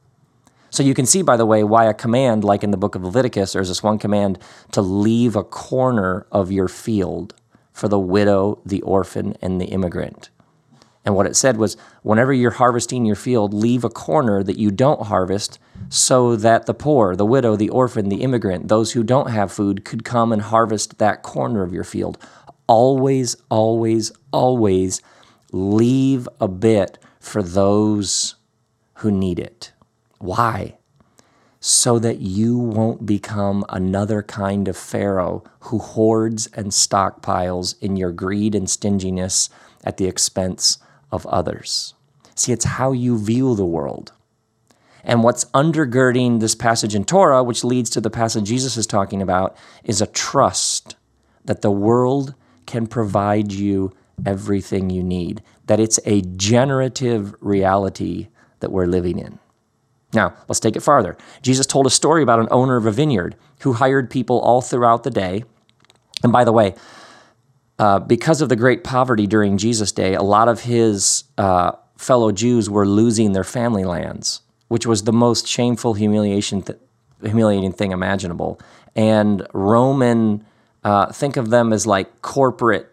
So 0.70 0.82
you 0.82 0.94
can 0.94 1.06
see, 1.06 1.22
by 1.22 1.36
the 1.36 1.46
way, 1.46 1.64
why 1.64 1.86
a 1.86 1.94
command, 1.94 2.44
like 2.44 2.62
in 2.62 2.70
the 2.70 2.76
book 2.76 2.94
of 2.94 3.02
Leviticus, 3.02 3.52
there's 3.52 3.68
this 3.68 3.82
one 3.82 3.98
command 3.98 4.38
to 4.72 4.82
leave 4.82 5.34
a 5.34 5.44
corner 5.44 6.26
of 6.30 6.52
your 6.52 6.68
field 6.68 7.34
for 7.78 7.86
the 7.86 7.98
widow, 7.98 8.60
the 8.66 8.82
orphan, 8.82 9.34
and 9.40 9.60
the 9.60 9.66
immigrant. 9.66 10.30
And 11.04 11.14
what 11.14 11.26
it 11.26 11.36
said 11.36 11.58
was 11.58 11.76
whenever 12.02 12.32
you're 12.32 12.50
harvesting 12.50 13.06
your 13.06 13.14
field, 13.14 13.54
leave 13.54 13.84
a 13.84 13.88
corner 13.88 14.42
that 14.42 14.58
you 14.58 14.72
don't 14.72 15.06
harvest 15.06 15.60
so 15.88 16.34
that 16.34 16.66
the 16.66 16.74
poor, 16.74 17.14
the 17.14 17.24
widow, 17.24 17.54
the 17.54 17.68
orphan, 17.68 18.08
the 18.08 18.22
immigrant, 18.22 18.66
those 18.66 18.92
who 18.92 19.04
don't 19.04 19.30
have 19.30 19.52
food 19.52 19.84
could 19.84 20.04
come 20.04 20.32
and 20.32 20.42
harvest 20.42 20.98
that 20.98 21.22
corner 21.22 21.62
of 21.62 21.72
your 21.72 21.84
field. 21.84 22.18
Always, 22.66 23.36
always, 23.48 24.10
always 24.32 25.00
leave 25.52 26.28
a 26.40 26.48
bit 26.48 26.98
for 27.20 27.44
those 27.44 28.34
who 28.94 29.12
need 29.12 29.38
it. 29.38 29.70
Why? 30.18 30.77
So 31.60 31.98
that 31.98 32.20
you 32.20 32.56
won't 32.56 33.04
become 33.04 33.64
another 33.68 34.22
kind 34.22 34.68
of 34.68 34.76
Pharaoh 34.76 35.42
who 35.60 35.78
hoards 35.78 36.46
and 36.54 36.68
stockpiles 36.68 37.74
in 37.80 37.96
your 37.96 38.12
greed 38.12 38.54
and 38.54 38.70
stinginess 38.70 39.50
at 39.84 39.96
the 39.96 40.06
expense 40.06 40.78
of 41.10 41.26
others. 41.26 41.94
See, 42.34 42.52
it's 42.52 42.64
how 42.64 42.92
you 42.92 43.18
view 43.18 43.56
the 43.56 43.66
world. 43.66 44.12
And 45.02 45.24
what's 45.24 45.46
undergirding 45.46 46.40
this 46.40 46.54
passage 46.54 46.94
in 46.94 47.04
Torah, 47.04 47.42
which 47.42 47.64
leads 47.64 47.90
to 47.90 48.00
the 48.00 48.10
passage 48.10 48.44
Jesus 48.44 48.76
is 48.76 48.86
talking 48.86 49.22
about, 49.22 49.56
is 49.82 50.00
a 50.00 50.06
trust 50.06 50.96
that 51.44 51.62
the 51.62 51.70
world 51.70 52.34
can 52.66 52.86
provide 52.86 53.52
you 53.52 53.92
everything 54.26 54.90
you 54.90 55.02
need, 55.02 55.42
that 55.66 55.80
it's 55.80 55.98
a 56.04 56.20
generative 56.20 57.34
reality 57.40 58.28
that 58.60 58.70
we're 58.70 58.86
living 58.86 59.18
in. 59.18 59.38
Now, 60.12 60.34
let's 60.48 60.60
take 60.60 60.76
it 60.76 60.80
farther. 60.80 61.16
Jesus 61.42 61.66
told 61.66 61.86
a 61.86 61.90
story 61.90 62.22
about 62.22 62.40
an 62.40 62.48
owner 62.50 62.76
of 62.76 62.86
a 62.86 62.90
vineyard 62.90 63.36
who 63.60 63.74
hired 63.74 64.10
people 64.10 64.40
all 64.40 64.62
throughout 64.62 65.02
the 65.02 65.10
day. 65.10 65.44
And 66.22 66.32
by 66.32 66.44
the 66.44 66.52
way, 66.52 66.74
uh, 67.78 68.00
because 68.00 68.40
of 68.40 68.48
the 68.48 68.56
great 68.56 68.82
poverty 68.84 69.26
during 69.26 69.58
Jesus' 69.58 69.92
day, 69.92 70.14
a 70.14 70.22
lot 70.22 70.48
of 70.48 70.62
his 70.62 71.24
uh, 71.36 71.72
fellow 71.96 72.32
Jews 72.32 72.68
were 72.70 72.86
losing 72.86 73.32
their 73.32 73.44
family 73.44 73.84
lands, 73.84 74.40
which 74.68 74.86
was 74.86 75.04
the 75.04 75.12
most 75.12 75.46
shameful, 75.46 75.94
humiliation 75.94 76.62
th- 76.62 76.78
humiliating 77.22 77.72
thing 77.72 77.92
imaginable. 77.92 78.60
And 78.96 79.46
Roman, 79.52 80.44
uh, 80.84 81.12
think 81.12 81.36
of 81.36 81.50
them 81.50 81.72
as 81.72 81.86
like 81.86 82.22
corporate 82.22 82.92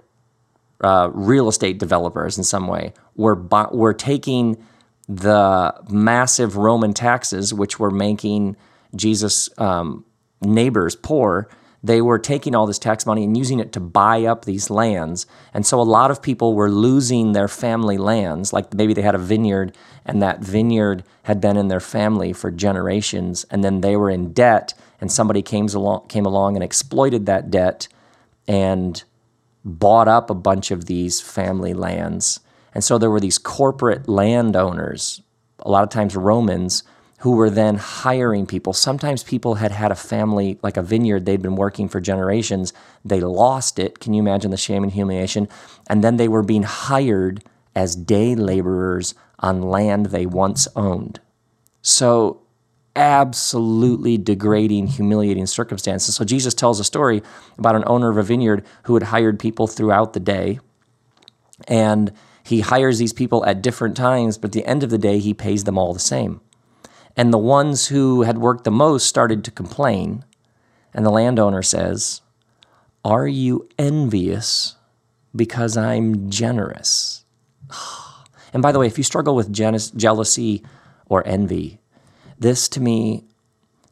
uh, 0.82 1.10
real 1.14 1.48
estate 1.48 1.80
developers 1.80 2.38
in 2.38 2.44
some 2.44 2.68
way 2.68 2.94
were 3.16 3.36
bu- 3.36 3.76
were 3.76 3.94
taking 3.94 4.64
the 5.08 5.74
massive 5.90 6.58
Roman 6.58 6.94
taxes, 6.94 7.54
which 7.54 7.80
were 7.80 7.92
making 7.92 8.56
Jesus' 8.96 9.50
um, 9.60 10.06
neighbors 10.42 10.96
poor. 10.96 11.50
They 11.84 12.02
were 12.02 12.18
taking 12.18 12.56
all 12.56 12.66
this 12.66 12.80
tax 12.80 13.06
money 13.06 13.24
and 13.24 13.38
using 13.38 13.60
it 13.60 13.72
to 13.74 13.80
buy 13.80 14.26
up 14.26 14.46
these 14.46 14.72
lands. 14.72 15.28
And 15.54 15.66
so 15.66 15.80
a 15.80 15.84
lot 15.84 16.10
of 16.10 16.22
people 16.22 16.56
were 16.56 16.72
losing 16.72 17.34
their 17.34 17.48
family 17.48 18.00
lands. 18.00 18.52
Like 18.52 18.74
maybe 18.74 18.96
they 18.96 19.04
had 19.04 19.14
a 19.14 19.20
vineyard 19.20 19.78
and 20.04 20.20
that 20.24 20.40
vineyard 20.40 21.04
had 21.24 21.40
been 21.40 21.58
in 21.58 21.68
their 21.68 21.80
family 21.80 22.34
for 22.34 22.50
generations. 22.50 23.46
And 23.52 23.64
then 23.64 23.82
they 23.82 23.96
were 23.96 24.10
in 24.10 24.34
debt 24.34 24.74
and 25.00 25.12
somebody 25.12 25.44
came 25.44 25.68
along, 25.68 26.08
came 26.08 26.26
along 26.26 26.56
and 26.56 26.64
exploited 26.64 27.28
that 27.28 27.52
debt 27.52 27.88
and 28.48 29.04
bought 29.64 30.08
up 30.08 30.32
a 30.32 30.36
bunch 30.36 30.72
of 30.72 30.86
these 30.86 31.22
family 31.22 31.76
lands 31.76 32.40
and 32.76 32.84
so 32.84 32.98
there 32.98 33.10
were 33.10 33.22
these 33.22 33.38
corporate 33.38 34.08
landowners, 34.08 35.22
a 35.60 35.72
lot 35.72 35.84
of 35.84 35.90
times 35.90 36.16
Romans, 36.16 36.84
who 37.20 37.32
were 37.32 37.50
then 37.50 37.78
hiring 37.78 38.46
people. 38.46 38.74
Sometimes 38.74 39.24
people 39.24 39.56
had 39.56 39.72
had 39.72 39.92
a 39.92 39.96
family, 39.96 40.60
like 40.62 40.76
a 40.76 40.84
vineyard, 40.84 41.26
they'd 41.26 41.42
been 41.42 41.56
working 41.56 41.88
for 41.88 42.02
generations. 42.02 42.74
They 43.06 43.22
lost 43.22 43.80
it. 43.80 44.00
Can 44.00 44.14
you 44.14 44.22
imagine 44.22 44.52
the 44.52 44.58
shame 44.58 44.84
and 44.84 44.92
humiliation? 44.92 45.48
And 45.90 46.04
then 46.04 46.18
they 46.18 46.28
were 46.28 46.44
being 46.44 46.64
hired 46.64 47.44
as 47.76 47.96
day 47.96 48.36
laborers 48.36 49.16
on 49.40 49.62
land 49.62 50.08
they 50.08 50.26
once 50.26 50.68
owned. 50.76 51.20
So, 51.82 52.42
absolutely 52.96 54.18
degrading, 54.18 54.88
humiliating 54.88 55.48
circumstances. 55.48 56.16
So, 56.16 56.26
Jesus 56.26 56.54
tells 56.54 56.80
a 56.80 56.84
story 56.84 57.24
about 57.58 57.76
an 57.76 57.84
owner 57.88 58.10
of 58.10 58.18
a 58.18 58.24
vineyard 58.24 58.66
who 58.84 58.96
had 58.96 59.04
hired 59.04 59.40
people 59.40 59.68
throughout 59.68 60.14
the 60.14 60.20
day. 60.20 60.60
And 61.68 62.12
he 62.46 62.60
hires 62.60 63.00
these 63.00 63.12
people 63.12 63.44
at 63.46 63.64
different 63.64 63.98
times, 63.98 64.38
but 64.38 64.50
at 64.50 64.52
the 64.52 64.66
end 64.66 64.84
of 64.84 64.92
the 64.92 65.00
day, 65.00 65.18
he 65.18 65.34
pays 65.34 65.64
them 65.64 65.80
all 65.80 65.94
the 65.94 66.00
same. 66.00 66.42
And 67.18 67.34
the 67.34 67.40
ones 67.40 67.88
who 67.88 68.22
had 68.22 68.38
worked 68.38 68.66
the 68.66 68.72
most 68.72 69.08
started 69.08 69.44
to 69.44 69.52
complain. 69.52 70.24
And 70.94 71.04
the 71.04 71.10
landowner 71.10 71.64
says, 71.64 72.22
Are 73.04 73.28
you 73.28 73.68
envious 73.80 74.76
because 75.36 75.76
I'm 75.76 76.30
generous? 76.30 77.26
And 78.54 78.62
by 78.62 78.72
the 78.72 78.80
way, 78.80 78.88
if 78.88 78.98
you 78.98 79.04
struggle 79.04 79.36
with 79.36 79.52
jealousy 79.52 80.64
or 81.08 81.28
envy, 81.28 81.82
this 82.40 82.70
to 82.70 82.80
me 82.80 83.26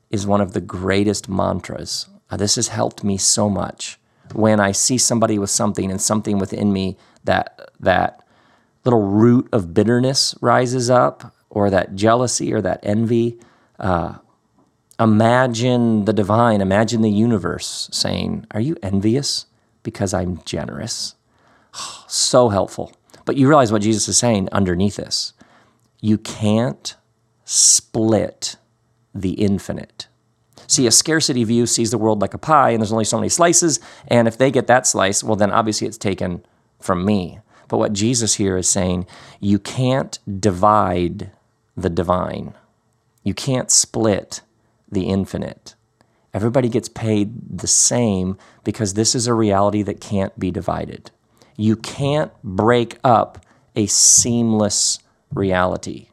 is 0.09 0.25
one 0.25 0.39
of 0.39 0.53
the 0.53 0.61
greatest 0.61 1.27
mantras. 1.27 2.07
Uh, 2.29 2.37
this 2.37 2.55
has 2.55 2.69
helped 2.69 3.03
me 3.03 3.17
so 3.17 3.49
much 3.49 3.99
when 4.31 4.61
I 4.61 4.71
see 4.71 4.97
somebody 4.97 5.37
with 5.37 5.49
something 5.49 5.91
and 5.91 5.99
something 5.99 6.37
within 6.37 6.71
me 6.71 6.95
that 7.25 7.71
that 7.81 8.22
little 8.83 9.03
root 9.03 9.47
of 9.51 9.73
bitterness 9.73 10.35
rises 10.41 10.89
up, 10.89 11.33
or 11.49 11.69
that 11.69 11.95
jealousy 11.95 12.53
or 12.53 12.61
that 12.61 12.79
envy, 12.83 13.39
uh, 13.79 14.15
imagine 14.99 16.05
the 16.05 16.13
divine, 16.13 16.61
imagine 16.61 17.01
the 17.01 17.11
universe 17.11 17.89
saying, 17.91 18.45
Are 18.51 18.59
you 18.59 18.75
envious 18.81 19.45
because 19.83 20.13
I'm 20.13 20.41
generous? 20.45 21.15
so 22.07 22.49
helpful. 22.49 22.91
But 23.25 23.37
you 23.37 23.47
realize 23.47 23.71
what 23.71 23.81
Jesus 23.81 24.07
is 24.07 24.17
saying 24.17 24.49
underneath 24.51 24.97
this. 24.97 25.33
You 26.01 26.17
can't 26.17 26.95
split 27.45 28.57
the 29.13 29.33
infinite. 29.33 30.07
See, 30.67 30.87
a 30.87 30.91
scarcity 30.91 31.43
view 31.43 31.67
sees 31.67 31.91
the 31.91 31.97
world 31.97 32.21
like 32.21 32.33
a 32.33 32.37
pie, 32.37 32.71
and 32.71 32.81
there's 32.81 32.91
only 32.91 33.05
so 33.05 33.17
many 33.17 33.29
slices. 33.29 33.79
And 34.07 34.27
if 34.27 34.37
they 34.37 34.49
get 34.49 34.67
that 34.67 34.87
slice, 34.87 35.23
well, 35.23 35.35
then 35.35 35.51
obviously 35.51 35.87
it's 35.87 35.97
taken 35.97 36.43
from 36.81 37.05
me. 37.05 37.39
But 37.73 37.79
what 37.79 37.93
Jesus 37.93 38.35
here 38.35 38.55
is 38.55 38.69
saying, 38.69 39.07
you 39.39 39.57
can't 39.57 40.19
divide 40.39 41.31
the 41.75 41.89
divine. 41.89 42.53
You 43.23 43.33
can't 43.33 43.71
split 43.71 44.41
the 44.91 45.05
infinite. 45.05 45.73
Everybody 46.35 46.69
gets 46.69 46.87
paid 46.87 47.57
the 47.57 47.65
same 47.65 48.37
because 48.63 48.93
this 48.93 49.15
is 49.15 49.25
a 49.25 49.33
reality 49.33 49.81
that 49.81 49.99
can't 49.99 50.37
be 50.37 50.51
divided. 50.51 51.09
You 51.57 51.75
can't 51.75 52.31
break 52.43 52.99
up 53.03 53.43
a 53.75 53.87
seamless 53.87 54.99
reality. 55.33 56.09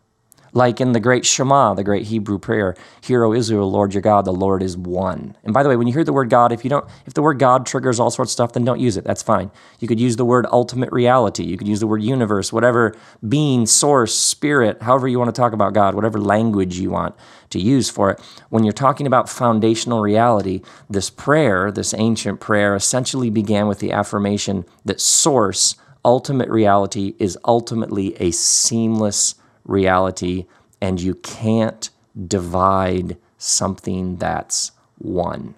Like 0.53 0.81
in 0.81 0.93
the 0.93 1.01
great 1.01 1.25
Shema, 1.25 1.75
the 1.75 1.85
great 1.85 2.07
Hebrew 2.07 2.39
prayer, 2.39 2.75
Hear, 3.03 3.25
O 3.25 3.33
Israel, 3.33 3.71
Lord 3.71 3.95
your 3.95 4.03
God, 4.03 4.25
the 4.25 4.33
Lord 4.33 4.63
is 4.63 4.77
one. 4.77 5.37
And 5.45 5.55
by 5.55 5.63
the 5.63 5.69
way, 5.69 5.77
when 5.77 5.87
you 5.87 5.93
hear 5.93 6.05
the 6.05 6.13
word 6.13 6.31
God, 6.31 6.53
if 6.53 6.65
you 6.65 6.71
don't, 6.71 6.85
if 7.07 7.15
the 7.15 7.23
word 7.23 7.39
God 7.39 7.67
triggers 7.67 8.01
all 8.01 8.11
sorts 8.11 8.31
of 8.31 8.33
stuff, 8.33 8.53
then 8.53 8.65
don't 8.65 8.81
use 8.81 8.97
it. 8.97 9.05
That's 9.05 9.23
fine. 9.23 9.51
You 9.79 9.89
could 9.89 10.01
use 10.01 10.17
the 10.17 10.25
word 10.25 10.47
ultimate 10.51 10.93
reality. 10.93 11.45
You 11.45 11.57
could 11.57 11.69
use 11.69 11.81
the 11.81 11.87
word 11.87 12.03
universe, 12.03 12.53
whatever 12.53 12.97
being, 13.27 13.67
source, 13.67 14.15
spirit, 14.15 14.83
however 14.83 15.09
you 15.09 15.19
want 15.19 15.35
to 15.35 15.41
talk 15.41 15.53
about 15.53 15.73
God, 15.73 15.95
whatever 15.95 16.21
language 16.21 16.79
you 16.79 16.91
want 16.91 17.15
to 17.51 17.61
use 17.61 17.91
for 17.91 18.11
it. 18.11 18.21
When 18.49 18.65
you're 18.65 18.73
talking 18.73 19.07
about 19.07 19.29
foundational 19.29 20.01
reality, 20.01 20.63
this 20.89 21.11
prayer, 21.11 21.71
this 21.71 21.95
ancient 21.95 22.41
prayer, 22.41 22.75
essentially 22.75 23.31
began 23.31 23.67
with 23.67 23.81
the 23.81 23.93
affirmation 23.93 24.65
that 24.85 25.01
source, 25.01 25.77
ultimate 26.05 26.49
reality, 26.49 27.15
is 27.19 27.39
ultimately 27.45 28.15
a 28.21 28.31
seamless 28.31 29.35
reality, 29.71 30.47
and 30.81 31.01
you 31.01 31.15
can't 31.15 31.91
divide 32.27 33.17
something 33.39 34.17
that's 34.17 34.73
one. 34.99 35.55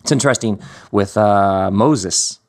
It's 0.00 0.12
interesting 0.12 0.60
with 0.90 1.16
uh, 1.16 1.70
Moses, 1.70 2.40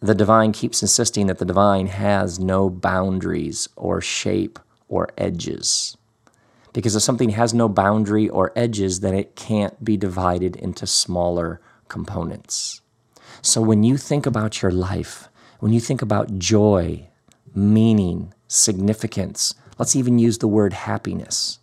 the 0.00 0.14
divine 0.14 0.52
keeps 0.52 0.82
insisting 0.82 1.26
that 1.26 1.38
the 1.38 1.44
divine 1.44 1.86
has 1.86 2.38
no 2.38 2.68
boundaries 2.68 3.68
or 3.76 4.00
shape 4.00 4.58
or 4.88 5.08
edges. 5.16 5.96
Because 6.72 6.94
if 6.94 7.02
something 7.02 7.30
has 7.30 7.54
no 7.54 7.68
boundary 7.68 8.28
or 8.28 8.52
edges, 8.54 9.00
then 9.00 9.14
it 9.14 9.34
can't 9.34 9.82
be 9.82 9.96
divided 9.96 10.56
into 10.56 10.86
smaller 10.86 11.60
components. 11.88 12.82
So 13.40 13.62
when 13.62 13.82
you 13.82 13.96
think 13.96 14.26
about 14.26 14.60
your 14.60 14.70
life, 14.70 15.28
when 15.60 15.72
you 15.72 15.80
think 15.80 16.02
about 16.02 16.38
joy, 16.38 17.08
meaning, 17.54 18.34
significance, 18.48 19.54
Let's 19.78 19.96
even 19.96 20.18
use 20.18 20.38
the 20.38 20.48
word 20.48 20.72
happiness. 20.72 21.58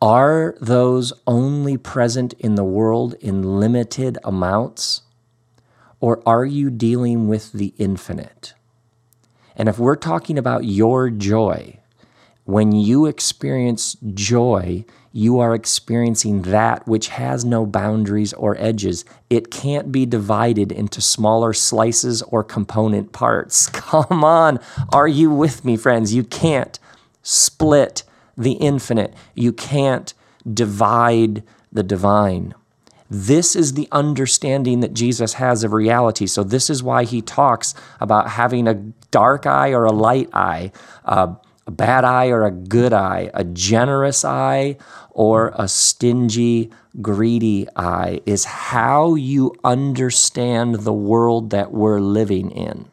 Are 0.00 0.54
those 0.60 1.12
only 1.26 1.76
present 1.76 2.34
in 2.34 2.56
the 2.56 2.64
world 2.64 3.14
in 3.20 3.58
limited 3.58 4.18
amounts? 4.22 5.02
Or 5.98 6.22
are 6.26 6.44
you 6.44 6.70
dealing 6.70 7.28
with 7.28 7.52
the 7.52 7.72
infinite? 7.78 8.54
And 9.56 9.68
if 9.68 9.78
we're 9.78 9.96
talking 9.96 10.36
about 10.36 10.64
your 10.64 11.08
joy, 11.08 11.80
when 12.44 12.72
you 12.72 13.06
experience 13.06 13.96
joy, 14.12 14.84
you 15.16 15.38
are 15.38 15.54
experiencing 15.54 16.42
that 16.42 16.88
which 16.88 17.06
has 17.06 17.44
no 17.44 17.64
boundaries 17.64 18.32
or 18.32 18.56
edges. 18.58 19.04
It 19.30 19.48
can't 19.48 19.92
be 19.92 20.06
divided 20.06 20.72
into 20.72 21.00
smaller 21.00 21.52
slices 21.52 22.20
or 22.22 22.42
component 22.42 23.12
parts. 23.12 23.68
Come 23.72 24.24
on, 24.24 24.58
are 24.92 25.06
you 25.06 25.30
with 25.30 25.64
me, 25.64 25.76
friends? 25.76 26.12
You 26.12 26.24
can't 26.24 26.80
split 27.22 28.02
the 28.36 28.54
infinite, 28.54 29.14
you 29.36 29.52
can't 29.52 30.12
divide 30.52 31.44
the 31.70 31.84
divine. 31.84 32.52
This 33.08 33.54
is 33.54 33.74
the 33.74 33.86
understanding 33.92 34.80
that 34.80 34.94
Jesus 34.94 35.34
has 35.34 35.62
of 35.62 35.72
reality. 35.72 36.26
So, 36.26 36.42
this 36.42 36.68
is 36.68 36.82
why 36.82 37.04
he 37.04 37.22
talks 37.22 37.72
about 38.00 38.30
having 38.30 38.66
a 38.66 38.74
dark 39.12 39.46
eye 39.46 39.70
or 39.72 39.84
a 39.84 39.92
light 39.92 40.28
eye, 40.32 40.72
uh, 41.04 41.36
a 41.66 41.70
bad 41.70 42.04
eye 42.04 42.28
or 42.28 42.44
a 42.44 42.50
good 42.50 42.92
eye, 42.92 43.30
a 43.34 43.44
generous 43.44 44.24
eye 44.24 44.76
or 45.10 45.52
a 45.56 45.66
stingy, 45.68 46.70
greedy 47.00 47.66
eye, 47.76 48.20
is 48.26 48.44
how 48.44 49.14
you 49.14 49.54
understand 49.64 50.80
the 50.80 50.92
world 50.92 51.50
that 51.50 51.72
we're 51.72 52.00
living 52.00 52.50
in, 52.50 52.88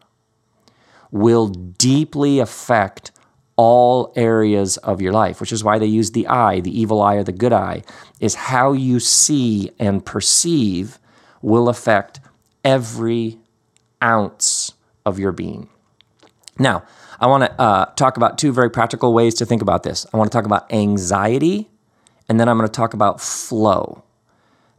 will 1.11 1.47
deeply 1.47 2.39
affect 2.39 3.11
all 3.57 4.13
areas 4.15 4.77
of 4.77 5.01
your 5.01 5.11
life, 5.11 5.39
which 5.39 5.51
is 5.51 5.63
why 5.63 5.77
they 5.77 5.85
use 5.85 6.11
the 6.11 6.27
eye, 6.27 6.59
the 6.61 6.79
evil 6.79 7.01
eye 7.01 7.15
or 7.15 7.23
the 7.23 7.31
good 7.31 7.53
eye, 7.53 7.83
is 8.19 8.35
how 8.35 8.71
you 8.71 8.99
see 8.99 9.69
and 9.77 10.05
perceive 10.05 10.97
will 11.41 11.69
affect 11.69 12.19
every 12.63 13.37
ounce 14.01 14.73
of 15.05 15.19
your 15.19 15.31
being. 15.31 15.69
Now, 16.57 16.83
I 17.21 17.27
want 17.27 17.43
to 17.43 17.61
uh, 17.61 17.85
talk 17.95 18.17
about 18.17 18.39
two 18.39 18.51
very 18.51 18.71
practical 18.71 19.13
ways 19.13 19.35
to 19.35 19.45
think 19.45 19.61
about 19.61 19.83
this. 19.83 20.07
I 20.11 20.17
want 20.17 20.31
to 20.31 20.35
talk 20.35 20.45
about 20.45 20.73
anxiety, 20.73 21.69
and 22.27 22.39
then 22.39 22.49
I'm 22.49 22.57
going 22.57 22.67
to 22.67 22.73
talk 22.73 22.95
about 22.95 23.21
flow. 23.21 24.03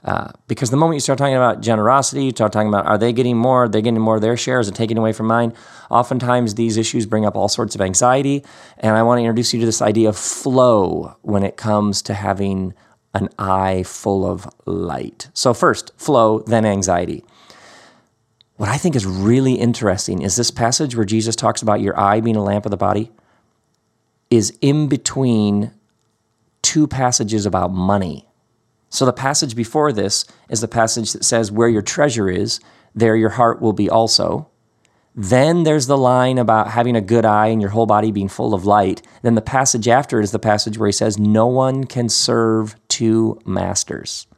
Uh, 0.05 0.33
because 0.49 0.71
the 0.71 0.77
moment 0.77 0.97
you 0.97 1.01
start 1.01 1.21
talking 1.21 1.37
about 1.37 1.61
generosity, 1.61 2.25
you 2.25 2.31
start 2.31 2.53
talking 2.53 2.69
about 2.69 2.87
are 2.87 2.99
they 2.99 3.13
getting 3.13 3.37
more, 3.37 3.65
are 3.65 3.69
they 3.69 3.81
getting 3.81 4.01
more 4.01 4.17
of 4.17 4.21
their 4.21 4.37
shares 4.37 4.67
and 4.67 4.77
taking 4.77 4.99
away 4.99 5.13
from 5.13 5.27
mine, 5.27 5.55
oftentimes 5.91 6.57
these 6.57 6.77
issues 6.77 7.07
bring 7.07 7.25
up 7.25 7.37
all 7.37 7.49
sorts 7.49 7.77
of 7.77 7.81
anxiety. 7.81 8.45
And 8.79 8.97
I 8.97 9.05
want 9.05 9.19
to 9.19 9.23
introduce 9.23 9.55
you 9.55 9.61
to 9.61 9.67
this 9.67 9.81
idea 9.81 10.09
of 10.09 10.17
flow 10.17 11.17
when 11.23 11.45
it 11.45 11.57
comes 11.57 12.03
to 12.03 12.15
having 12.15 12.75
an 13.15 13.29
eye 13.39 13.85
full 13.85 14.27
of 14.27 14.49
light. 14.67 15.29
So, 15.35 15.55
first, 15.55 15.93
flow, 15.97 16.41
then 16.41 16.67
anxiety. 16.67 17.23
What 18.63 18.71
I 18.71 18.79
think 18.79 18.95
is 18.95 19.05
really 19.05 19.55
interesting 19.55 20.23
is 20.23 20.37
this 20.37 20.53
passage 20.53 20.95
where 20.95 21.05
Jesus 21.05 21.35
talks 21.35 21.63
about 21.63 21.81
your 21.81 21.99
eye 21.99 22.21
being 22.21 22.37
a 22.37 22.45
lamp 22.45 22.65
of 22.65 22.71
the 22.71 22.77
body 22.77 23.11
is 24.31 24.57
in 24.61 24.87
between 24.87 25.73
two 26.63 26.87
passages 26.87 27.45
about 27.45 27.73
money. 27.73 28.25
So 28.89 29.05
the 29.05 29.13
passage 29.13 29.57
before 29.57 29.93
this 29.93 30.25
is 30.49 30.61
the 30.61 30.69
passage 30.69 31.13
that 31.13 31.25
says, 31.25 31.51
Where 31.51 31.69
your 31.69 31.83
treasure 31.83 32.31
is, 32.31 32.61
there 32.95 33.17
your 33.17 33.31
heart 33.31 33.61
will 33.61 33.73
be 33.73 33.91
also. 33.91 34.49
Then 35.13 35.65
there's 35.65 35.89
the 35.89 35.99
line 35.99 36.39
about 36.39 36.69
having 36.69 36.95
a 36.95 37.01
good 37.01 37.25
eye 37.25 37.49
and 37.49 37.61
your 37.61 37.71
whole 37.71 37.87
body 37.87 38.13
being 38.13 38.29
full 38.29 38.55
of 38.55 38.65
light. 38.65 39.03
Then 39.23 39.35
the 39.35 39.43
passage 39.43 39.89
after 39.89 40.21
is 40.21 40.31
the 40.31 40.39
passage 40.39 40.79
where 40.79 40.87
he 40.87 40.93
says, 40.93 41.19
No 41.19 41.49
one 41.49 41.83
can 41.83 42.09
serve 42.09 42.77
two 42.87 43.41
masters. 43.45 44.29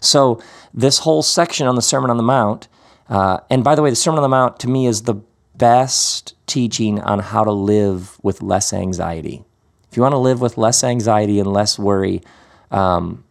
So, 0.00 0.42
this 0.74 0.98
whole 0.98 1.22
section 1.22 1.68
on 1.68 1.76
the 1.76 1.80
Sermon 1.80 2.10
on 2.10 2.16
the 2.16 2.24
Mount, 2.24 2.66
uh, 3.08 3.38
and 3.50 3.64
by 3.64 3.74
the 3.74 3.82
way, 3.82 3.90
the 3.90 3.96
Sermon 3.96 4.18
on 4.18 4.22
the 4.22 4.28
Mount 4.28 4.58
to 4.60 4.68
me 4.68 4.86
is 4.86 5.02
the 5.02 5.20
best 5.56 6.34
teaching 6.46 7.00
on 7.00 7.18
how 7.18 7.44
to 7.44 7.52
live 7.52 8.18
with 8.22 8.42
less 8.42 8.72
anxiety. 8.72 9.44
If 9.90 9.96
you 9.96 10.02
want 10.02 10.12
to 10.12 10.18
live 10.18 10.40
with 10.40 10.56
less 10.56 10.82
anxiety 10.82 11.38
and 11.38 11.52
less 11.52 11.78
worry, 11.78 12.22
um, 12.70 13.24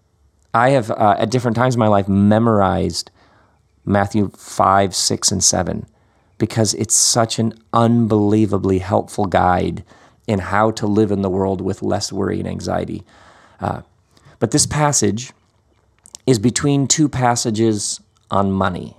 I 0.54 0.70
have 0.70 0.92
uh, 0.92 1.16
at 1.18 1.32
different 1.32 1.58
times 1.58 1.76
in 1.76 1.80
my 1.80 1.88
life 1.88 2.08
memorized 2.08 3.10
Matthew 3.86 4.30
5, 4.30 4.94
6, 4.94 5.32
and 5.32 5.44
7 5.44 5.86
because 6.38 6.74
it's 6.76 6.96
such 6.96 7.40
an 7.40 7.54
unbelievably 7.74 8.80
helpful 8.80 9.26
guide 9.26 9.84
in 10.28 10.40
how 10.40 10.72
to 10.72 10.88
live 10.88 11.12
in 11.12 11.22
the 11.22 11.30
world 11.30 11.62
with 11.62 11.82
less 11.82 12.12
worry 12.12 12.40
and 12.40 12.48
anxiety. 12.48 13.04
Uh, 13.60 13.82
but 14.40 14.52
this 14.52 14.66
passage 14.66 15.34
is 16.26 16.40
between 16.40 16.88
two 16.88 17.08
passages 17.10 18.02
on 18.30 18.52
money. 18.52 18.96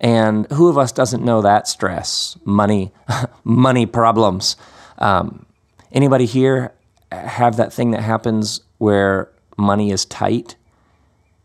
And 0.00 0.50
who 0.52 0.68
of 0.68 0.78
us 0.78 0.92
doesn't 0.92 1.24
know 1.24 1.42
that 1.42 1.66
stress, 1.66 2.36
money, 2.44 2.92
money 3.44 3.86
problems? 3.86 4.56
Um, 4.98 5.46
anybody 5.92 6.26
here 6.26 6.72
have 7.10 7.56
that 7.56 7.72
thing 7.72 7.90
that 7.92 8.02
happens 8.02 8.60
where 8.78 9.30
money 9.56 9.90
is 9.90 10.04
tight 10.04 10.54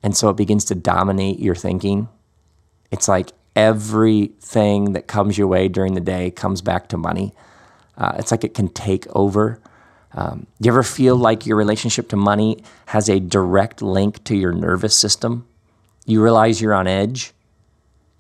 and 0.04 0.16
so 0.16 0.30
it 0.30 0.38
begins 0.38 0.66
to 0.66 0.76
dominate 0.76 1.40
your 1.40 1.56
thinking? 1.56 2.10
It's 2.92 3.08
like 3.08 3.32
everything 3.56 4.94
that 4.94 5.08
comes 5.08 5.38
your 5.38 5.48
way 5.48 5.68
during 5.68 5.94
the 5.94 6.02
day 6.02 6.30
comes 6.32 6.62
back 6.62 6.90
to 6.90 6.98
money. 6.98 7.34
Uh, 7.98 8.14
it's 8.18 8.32
like 8.32 8.44
it 8.44 8.54
can 8.54 8.70
take 8.70 9.08
over. 9.16 9.60
Um, 10.14 10.46
do 10.62 10.68
you 10.68 10.72
ever 10.72 10.84
feel 10.84 11.16
like 11.16 11.46
your 11.46 11.58
relationship 11.58 12.10
to 12.10 12.16
money 12.16 12.64
has 12.88 13.10
a 13.10 13.20
direct 13.20 13.82
link 13.82 14.24
to 14.26 14.36
your 14.36 14.52
nervous 14.52 14.96
system? 14.96 15.48
You 16.06 16.22
realize 16.22 16.62
you're 16.62 16.74
on 16.74 16.88
edge, 16.88 17.34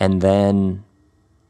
and 0.03 0.21
then 0.21 0.83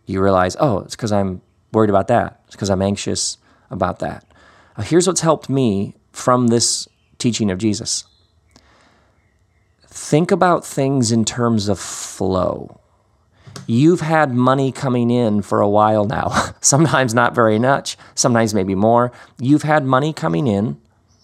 you 0.05 0.21
realize, 0.21 0.55
oh, 0.59 0.81
it's 0.81 0.95
because 0.95 1.11
I'm 1.11 1.41
worried 1.71 1.89
about 1.89 2.07
that. 2.09 2.39
It's 2.45 2.55
because 2.55 2.69
I'm 2.69 2.83
anxious 2.83 3.39
about 3.71 3.97
that. 3.97 4.31
Uh, 4.77 4.83
here's 4.83 5.07
what's 5.07 5.21
helped 5.21 5.49
me 5.49 5.95
from 6.11 6.47
this 6.47 6.87
teaching 7.17 7.49
of 7.49 7.57
Jesus 7.57 8.03
think 9.87 10.29
about 10.29 10.63
things 10.65 11.11
in 11.11 11.25
terms 11.25 11.67
of 11.67 11.79
flow 11.79 12.79
you've 13.65 14.01
had 14.01 14.33
money 14.33 14.71
coming 14.71 15.09
in 15.09 15.41
for 15.41 15.61
a 15.61 15.69
while 15.69 16.05
now. 16.05 16.29
sometimes 16.61 17.13
not 17.13 17.33
very 17.33 17.57
much, 17.57 17.97
sometimes 18.13 18.53
maybe 18.53 18.75
more. 18.75 19.11
You've 19.39 19.63
had 19.63 19.83
money 19.83 20.13
coming 20.13 20.47
in 20.47 20.79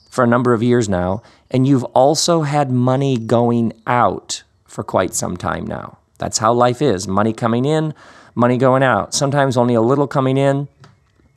for 0.10 0.24
a 0.24 0.28
number 0.28 0.54
of 0.54 0.64
years 0.64 0.90
now, 0.90 1.22
and 1.52 1.68
you've 1.68 1.84
also 1.84 2.44
had 2.44 2.72
money 2.72 3.18
going 3.18 3.74
out 3.86 4.44
for 4.66 4.84
quite 4.84 5.14
some 5.14 5.38
time 5.38 5.66
now. 5.68 6.00
That's 6.20 6.38
how 6.38 6.54
life 6.54 6.82
is 6.82 7.08
money 7.08 7.34
coming 7.34 7.66
in, 7.66 7.96
money 8.36 8.58
going 8.58 8.84
out. 8.84 9.16
Sometimes 9.16 9.58
only 9.58 9.74
a 9.74 9.82
little 9.82 10.06
coming 10.06 10.38
in, 10.38 10.68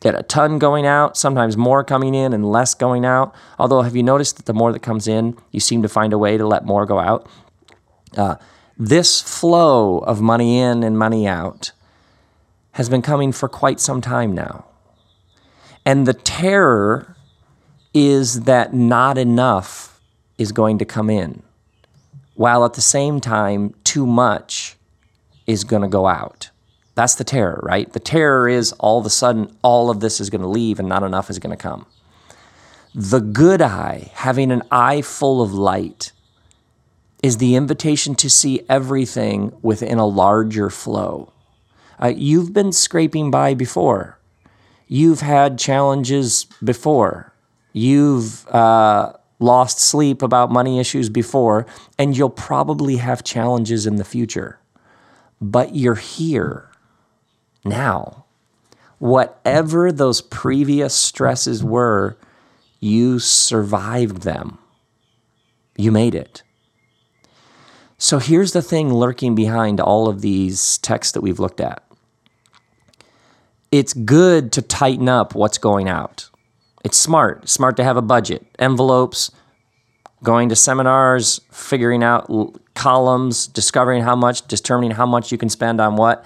get 0.01 0.15
a 0.15 0.23
ton 0.23 0.59
going 0.59 0.85
out, 0.85 1.17
sometimes 1.17 1.57
more 1.57 1.83
coming 1.83 2.15
in 2.15 2.35
and 2.35 2.45
less 2.45 2.75
going 2.75 3.07
out. 3.07 3.35
Although, 3.59 3.83
have 3.83 3.97
you 3.97 4.03
noticed 4.03 4.37
that 4.37 4.47
the 4.47 4.53
more 4.53 4.73
that 4.73 4.83
comes 4.83 5.09
in, 5.09 5.39
you 5.51 5.61
seem 5.61 5.81
to 5.83 5.89
find 5.89 6.13
a 6.13 6.19
way 6.19 6.37
to 6.37 6.47
let 6.47 6.67
more 6.67 6.85
go 6.85 6.99
out? 6.99 7.27
Uh, 8.17 8.35
this 8.77 9.21
flow 9.21 9.99
of 9.99 10.21
money 10.21 10.59
in 10.59 10.83
and 10.83 10.99
money 10.99 11.27
out 11.27 11.73
has 12.73 12.89
been 12.89 13.03
coming 13.03 13.33
for 13.33 13.49
quite 13.49 13.81
some 13.81 14.01
time 14.01 14.35
now. 14.35 14.65
And 15.85 16.07
the 16.07 16.15
terror 16.15 17.17
is 17.95 18.43
that 18.43 18.73
not 18.73 19.19
enough 19.19 20.01
is 20.39 20.53
going 20.53 20.79
to 20.79 20.85
come 20.85 21.11
in, 21.11 21.43
while 22.35 22.65
at 22.65 22.75
the 22.75 22.81
same 22.81 23.21
time, 23.21 23.75
too 23.93 24.07
much 24.07 24.77
is 25.47 25.65
going 25.65 25.83
to 25.83 25.89
go 25.89 26.07
out. 26.07 26.49
That's 26.95 27.15
the 27.15 27.25
terror, 27.25 27.61
right? 27.63 27.93
The 27.93 28.01
terror 28.01 28.49
is 28.49 28.73
all 28.79 28.99
of 28.99 29.05
a 29.05 29.11
sudden 29.11 29.55
all 29.61 29.91
of 29.91 30.01
this 30.01 30.19
is 30.19 30.31
going 30.31 30.41
to 30.41 30.49
leave 30.49 30.79
and 30.79 30.89
not 30.89 31.03
enough 31.03 31.29
is 31.29 31.39
going 31.39 31.55
to 31.55 31.63
come. 31.63 31.85
The 32.95 33.21
good 33.21 33.61
eye, 33.61 34.11
having 34.15 34.51
an 34.51 34.63
eye 34.71 35.03
full 35.03 35.43
of 35.43 35.53
light, 35.53 36.13
is 37.23 37.37
the 37.37 37.55
invitation 37.55 38.15
to 38.15 38.31
see 38.31 38.63
everything 38.67 39.53
within 39.61 39.99
a 39.99 40.07
larger 40.07 40.71
flow. 40.71 41.33
Uh, 42.03 42.13
you've 42.17 42.55
been 42.55 42.73
scraping 42.73 43.31
by 43.31 43.53
before. 43.53 44.19
You've 44.89 45.21
had 45.21 45.59
challenges 45.59 46.47
before. 46.65 47.35
You've 47.75 48.47
uh, 48.49 49.13
lost 49.43 49.79
sleep 49.79 50.23
about 50.23 50.51
money 50.51 50.79
issues 50.79 51.09
before, 51.09 51.67
and 51.99 52.17
you'll 52.17 52.31
probably 52.31 52.97
have 52.97 53.25
challenges 53.25 53.87
in 53.87 53.97
the 53.97 54.05
future. 54.05 54.59
But 55.41 55.75
you're 55.75 55.97
here 55.97 56.71
now. 57.65 58.25
Whatever 58.99 59.91
those 59.91 60.21
previous 60.21 60.95
stresses 60.95 61.65
were, 61.65 62.17
you 62.79 63.19
survived 63.19 64.23
them. 64.23 64.59
You 65.77 65.91
made 65.91 66.15
it. 66.15 66.45
So 67.99 68.19
here's 68.19 68.53
the 68.53 68.63
thing 68.63 68.93
lurking 68.93 69.35
behind 69.35 69.81
all 69.81 70.09
of 70.09 70.21
these 70.21 70.79
texts 70.79 71.13
that 71.13 71.21
we've 71.21 71.41
looked 71.41 71.61
at 71.61 71.83
it's 73.73 73.95
good 73.95 74.53
to 74.53 74.63
tighten 74.63 75.09
up 75.09 75.35
what's 75.35 75.59
going 75.59 75.89
out. 75.89 76.29
It's 76.85 76.97
smart. 76.97 77.49
Smart 77.49 77.77
to 77.77 77.85
have 77.85 77.97
a 77.97 78.03
budget, 78.03 78.45
envelopes, 78.59 79.31
going 80.23 80.49
to 80.49 80.57
seminars, 80.57 81.41
figuring 81.51 82.03
out 82.03 82.31
columns, 82.75 83.47
discovering 83.47 84.03
how 84.03 84.17
much, 84.17 84.47
determining 84.47 84.93
how 84.93 85.07
much 85.07 85.33
you 85.33 85.39
can 85.39 85.49
spend 85.49 85.81
on 85.81 85.97
what. 85.97 86.25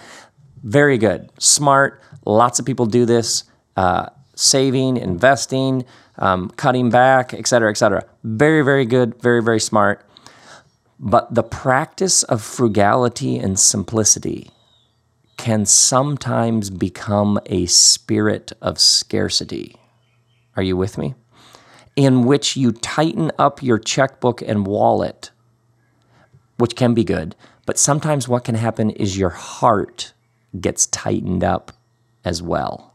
Very 0.63 0.99
good. 0.99 1.31
Smart. 1.39 2.01
Lots 2.25 2.59
of 2.59 2.67
people 2.67 2.87
do 2.87 3.05
this. 3.05 3.45
Uh, 3.77 4.09
saving, 4.35 4.97
investing, 4.97 5.85
um, 6.19 6.51
cutting 6.51 6.91
back, 6.91 7.33
et 7.33 7.47
cetera, 7.47 7.71
et 7.71 7.77
cetera. 7.77 8.03
Very, 8.23 8.63
very 8.63 8.85
good. 8.85 9.21
Very, 9.21 9.43
very 9.43 9.61
smart. 9.61 10.05
But 10.99 11.35
the 11.35 11.43
practice 11.43 12.23
of 12.23 12.43
frugality 12.43 13.39
and 13.39 13.59
simplicity 13.59 14.51
can 15.37 15.67
sometimes 15.67 16.71
become 16.71 17.39
a 17.47 17.67
spirit 17.67 18.53
of 18.63 18.79
scarcity. 18.79 19.77
Are 20.57 20.63
you 20.63 20.77
with 20.77 20.99
me? 20.99 21.15
In 21.95 22.25
which 22.25 22.57
you 22.57 22.73
tighten 22.73 23.31
up 23.39 23.63
your 23.63 23.79
checkbook 23.79 24.43
and 24.43 24.67
wallet, 24.67 25.31
which 26.59 26.77
can 26.77 26.95
be 26.95 27.05
good, 27.05 27.37
but 27.67 27.79
sometimes 27.79 28.29
what 28.29 28.45
can 28.45 28.55
happen 28.55 28.91
is 28.91 29.19
your 29.19 29.31
heart 29.31 30.13
gets 30.59 30.87
tightened 30.87 31.45
up 31.45 31.73
as 32.25 32.43
well. 32.43 32.95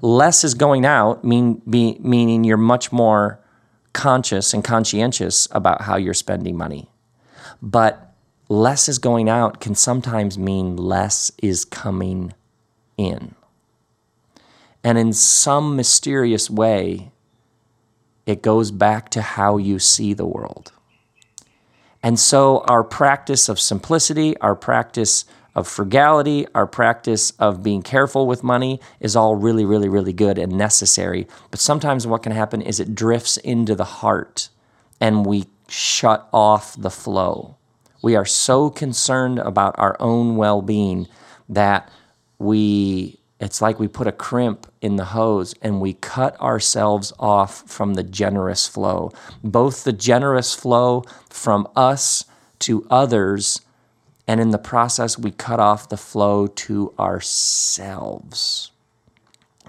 Less 0.00 0.44
is 0.44 0.54
going 0.54 0.84
out, 0.84 1.24
mean, 1.24 1.62
be, 1.68 1.98
meaning 2.00 2.44
you're 2.44 2.56
much 2.56 2.92
more 2.92 3.40
conscious 3.92 4.52
and 4.52 4.62
conscientious 4.62 5.48
about 5.50 5.82
how 5.82 5.96
you're 5.96 6.14
spending 6.14 6.56
money. 6.56 6.90
But 7.62 8.14
less 8.48 8.88
is 8.88 8.98
going 8.98 9.28
out 9.28 9.60
can 9.60 9.74
sometimes 9.74 10.38
mean 10.38 10.76
less 10.76 11.32
is 11.42 11.64
coming 11.64 12.34
in. 12.96 13.34
And 14.84 14.98
in 14.98 15.12
some 15.14 15.74
mysterious 15.74 16.50
way, 16.50 17.10
it 18.26 18.42
goes 18.42 18.70
back 18.70 19.08
to 19.10 19.22
how 19.22 19.56
you 19.56 19.78
see 19.78 20.12
the 20.12 20.26
world. 20.26 20.72
And 22.02 22.20
so, 22.20 22.58
our 22.68 22.84
practice 22.84 23.48
of 23.48 23.58
simplicity, 23.58 24.36
our 24.38 24.54
practice 24.54 25.24
of 25.54 25.68
frugality, 25.68 26.46
our 26.54 26.66
practice 26.66 27.30
of 27.32 27.62
being 27.62 27.80
careful 27.80 28.26
with 28.26 28.42
money 28.42 28.80
is 29.00 29.16
all 29.16 29.36
really, 29.36 29.64
really, 29.64 29.88
really 29.88 30.12
good 30.12 30.36
and 30.36 30.52
necessary. 30.52 31.26
But 31.50 31.60
sometimes 31.60 32.06
what 32.06 32.22
can 32.22 32.32
happen 32.32 32.60
is 32.60 32.80
it 32.80 32.94
drifts 32.94 33.36
into 33.38 33.74
the 33.74 33.84
heart 33.84 34.48
and 35.00 35.24
we 35.24 35.46
shut 35.68 36.28
off 36.32 36.80
the 36.80 36.90
flow. 36.90 37.56
We 38.02 38.16
are 38.16 38.26
so 38.26 38.68
concerned 38.68 39.38
about 39.38 39.74
our 39.78 39.96
own 40.00 40.36
well 40.36 40.60
being 40.60 41.08
that 41.48 41.90
we, 42.38 43.20
it's 43.44 43.62
like 43.62 43.78
we 43.80 43.88
put 43.88 44.08
a 44.08 44.12
crimp 44.12 44.66
in 44.82 44.96
the 44.96 45.06
hose 45.06 45.54
and 45.62 45.80
we 45.80 45.94
cut 45.94 46.40
ourselves 46.40 47.12
off 47.20 47.62
from 47.70 47.94
the 47.94 48.04
generous 48.04 48.68
flow. 48.68 49.12
Both 49.44 49.84
the 49.84 49.92
generous 49.92 50.54
flow 50.54 51.04
from 51.30 51.68
us 51.76 52.26
to 52.60 52.86
others 52.90 53.60
And 54.28 54.40
in 54.40 54.50
the 54.50 54.58
process, 54.58 55.18
we 55.18 55.32
cut 55.32 55.60
off 55.60 55.88
the 55.88 55.96
flow 55.98 56.46
to 56.48 56.94
ourselves. 56.98 58.72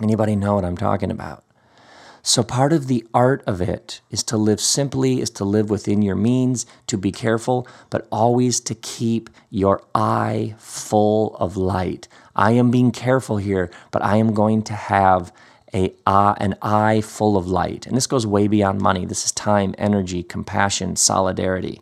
Anybody 0.02 0.36
know 0.36 0.56
what 0.56 0.66
I'm 0.66 0.78
talking 0.78 1.12
about? 1.12 1.44
So, 2.24 2.44
part 2.44 2.74
of 2.74 2.88
the 2.88 3.06
art 3.14 3.44
of 3.48 3.62
it 3.62 4.02
is 4.12 4.24
to 4.26 4.38
live 4.38 4.62
simply, 4.62 5.22
is 5.22 5.30
to 5.32 5.46
live 5.46 5.70
within 5.70 6.02
your 6.02 6.16
means, 6.16 6.66
to 6.88 6.98
be 6.98 7.12
careful, 7.12 7.68
but 7.90 8.08
always 8.12 8.60
to 8.62 8.76
keep 8.76 9.30
your 9.52 9.84
eye 9.96 10.56
full 10.60 11.36
of 11.38 11.58
light. 11.58 12.08
I 12.36 12.52
am 12.52 12.70
being 12.70 12.92
careful 12.92 13.38
here, 13.38 13.72
but 13.92 14.04
I 14.04 14.18
am 14.18 14.34
going 14.34 14.64
to 14.64 14.74
have 14.74 15.32
a, 15.74 15.94
uh, 16.06 16.36
an 16.38 16.56
eye 16.62 17.02
full 17.02 17.38
of 17.38 17.48
light. 17.48 17.88
And 17.88 17.96
this 17.96 18.08
goes 18.08 18.28
way 18.28 18.48
beyond 18.48 18.82
money. 18.82 19.06
This 19.06 19.26
is 19.26 19.32
time, 19.32 19.74
energy, 19.78 20.24
compassion, 20.24 20.96
solidarity. 20.96 21.82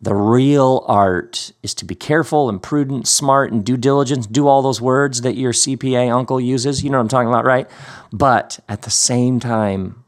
The 0.00 0.14
real 0.14 0.84
art 0.86 1.52
is 1.62 1.74
to 1.74 1.84
be 1.84 1.94
careful 1.94 2.48
and 2.48 2.62
prudent, 2.62 3.08
smart 3.08 3.50
and 3.50 3.64
due 3.64 3.76
diligence, 3.76 4.26
do 4.26 4.46
all 4.46 4.62
those 4.62 4.80
words 4.80 5.22
that 5.22 5.36
your 5.36 5.52
CPA 5.52 6.14
uncle 6.14 6.40
uses. 6.40 6.84
You 6.84 6.90
know 6.90 6.98
what 6.98 7.02
I'm 7.02 7.08
talking 7.08 7.28
about, 7.28 7.44
right? 7.44 7.68
But 8.12 8.60
at 8.68 8.82
the 8.82 8.90
same 8.90 9.40
time, 9.40 10.04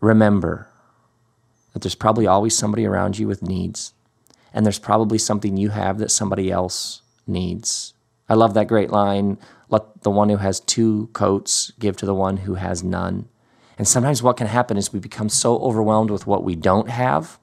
remember 0.00 0.68
that 1.72 1.82
there's 1.82 1.94
probably 1.94 2.26
always 2.26 2.56
somebody 2.56 2.84
around 2.84 3.18
you 3.18 3.26
with 3.26 3.42
needs, 3.42 3.94
and 4.52 4.64
there's 4.64 4.78
probably 4.78 5.18
something 5.18 5.56
you 5.56 5.70
have 5.70 5.98
that 5.98 6.10
somebody 6.10 6.50
else 6.50 7.00
needs. 7.26 7.94
I 8.28 8.34
love 8.34 8.54
that 8.54 8.68
great 8.68 8.90
line 8.90 9.38
let 9.74 10.02
the 10.02 10.10
one 10.10 10.28
who 10.28 10.36
has 10.36 10.60
two 10.60 11.08
coats 11.12 11.72
give 11.78 11.96
to 11.96 12.06
the 12.06 12.14
one 12.14 12.38
who 12.38 12.54
has 12.54 12.84
none. 12.84 13.28
And 13.76 13.88
sometimes 13.88 14.22
what 14.22 14.36
can 14.36 14.46
happen 14.46 14.76
is 14.76 14.92
we 14.92 15.00
become 15.00 15.28
so 15.28 15.58
overwhelmed 15.58 16.10
with 16.10 16.26
what 16.26 16.44
we 16.44 16.54
don't 16.54 16.88
have 16.88 17.38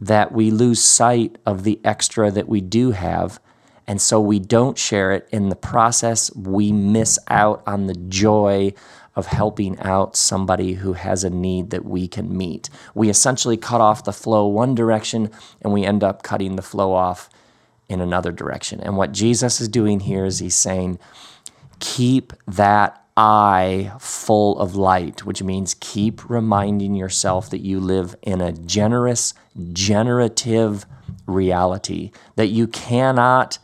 that 0.00 0.32
we 0.32 0.50
lose 0.50 0.84
sight 0.84 1.38
of 1.46 1.64
the 1.64 1.80
extra 1.82 2.30
that 2.30 2.48
we 2.48 2.60
do 2.60 2.90
have. 2.90 3.40
And 3.86 4.00
so 4.00 4.20
we 4.20 4.38
don't 4.38 4.78
share 4.78 5.12
it. 5.12 5.28
In 5.32 5.48
the 5.48 5.56
process, 5.56 6.34
we 6.36 6.72
miss 6.72 7.18
out 7.28 7.62
on 7.66 7.86
the 7.86 7.94
joy 7.94 8.74
of 9.16 9.26
helping 9.26 9.78
out 9.80 10.16
somebody 10.16 10.74
who 10.74 10.92
has 10.92 11.24
a 11.24 11.30
need 11.30 11.70
that 11.70 11.84
we 11.84 12.06
can 12.06 12.36
meet. 12.36 12.70
We 12.94 13.08
essentially 13.08 13.56
cut 13.56 13.80
off 13.80 14.04
the 14.04 14.12
flow 14.12 14.46
one 14.46 14.74
direction 14.74 15.30
and 15.62 15.72
we 15.72 15.84
end 15.84 16.04
up 16.04 16.22
cutting 16.22 16.56
the 16.56 16.62
flow 16.62 16.92
off 16.92 17.30
in 17.90 18.00
another 18.00 18.30
direction. 18.32 18.80
And 18.80 18.96
what 18.96 19.12
Jesus 19.12 19.60
is 19.60 19.68
doing 19.68 20.00
here 20.00 20.24
is 20.24 20.38
he's 20.38 20.56
saying, 20.56 20.98
keep 21.80 22.32
that 22.46 23.04
eye 23.16 23.92
full 23.98 24.58
of 24.60 24.76
light, 24.76 25.26
which 25.26 25.42
means 25.42 25.74
keep 25.80 26.30
reminding 26.30 26.94
yourself 26.94 27.50
that 27.50 27.60
you 27.60 27.80
live 27.80 28.14
in 28.22 28.40
a 28.40 28.52
generous, 28.52 29.34
generative 29.72 30.86
reality, 31.26 32.12
that 32.36 32.46
you 32.46 32.68
cannot 32.68 33.58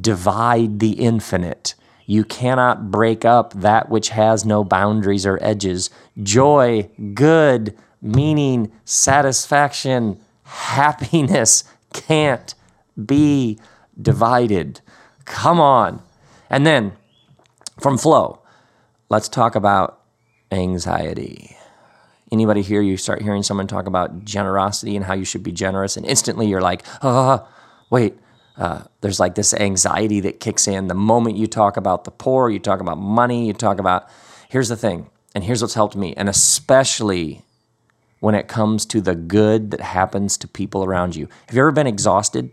divide 0.00 0.80
the 0.80 0.92
infinite. 0.92 1.74
You 2.06 2.24
cannot 2.24 2.90
break 2.90 3.24
up 3.24 3.52
that 3.52 3.90
which 3.90 4.08
has 4.08 4.46
no 4.46 4.64
boundaries 4.64 5.26
or 5.26 5.38
edges. 5.42 5.90
Joy, 6.22 6.88
good, 7.12 7.76
meaning, 8.00 8.72
satisfaction, 8.84 10.18
happiness 10.44 11.64
can't 11.92 12.54
be 13.04 13.58
divided. 14.00 14.80
Come 15.24 15.60
on. 15.60 16.02
And 16.48 16.66
then 16.66 16.92
from 17.80 17.98
flow, 17.98 18.40
let's 19.08 19.28
talk 19.28 19.54
about 19.54 20.00
anxiety. 20.50 21.56
Anybody 22.32 22.62
here, 22.62 22.82
you 22.82 22.96
start 22.96 23.22
hearing 23.22 23.42
someone 23.42 23.66
talk 23.66 23.86
about 23.86 24.24
generosity 24.24 24.96
and 24.96 25.04
how 25.04 25.14
you 25.14 25.24
should 25.24 25.42
be 25.42 25.52
generous, 25.52 25.96
and 25.96 26.04
instantly 26.04 26.46
you're 26.46 26.60
like, 26.60 26.82
oh, 27.02 27.46
wait, 27.90 28.18
uh, 28.56 28.82
there's 29.00 29.20
like 29.20 29.36
this 29.36 29.54
anxiety 29.54 30.20
that 30.20 30.40
kicks 30.40 30.66
in. 30.66 30.88
The 30.88 30.94
moment 30.94 31.36
you 31.36 31.46
talk 31.46 31.76
about 31.76 32.04
the 32.04 32.10
poor, 32.10 32.48
you 32.50 32.58
talk 32.58 32.80
about 32.80 32.98
money, 32.98 33.46
you 33.46 33.52
talk 33.52 33.78
about, 33.78 34.08
here's 34.48 34.68
the 34.68 34.76
thing, 34.76 35.08
and 35.34 35.44
here's 35.44 35.62
what's 35.62 35.74
helped 35.74 35.94
me, 35.94 36.14
and 36.16 36.28
especially 36.28 37.42
when 38.20 38.34
it 38.34 38.48
comes 38.48 38.86
to 38.86 39.00
the 39.00 39.14
good 39.14 39.70
that 39.70 39.80
happens 39.80 40.36
to 40.38 40.48
people 40.48 40.82
around 40.82 41.14
you. 41.14 41.28
Have 41.46 41.54
you 41.54 41.62
ever 41.62 41.70
been 41.70 41.86
exhausted? 41.86 42.52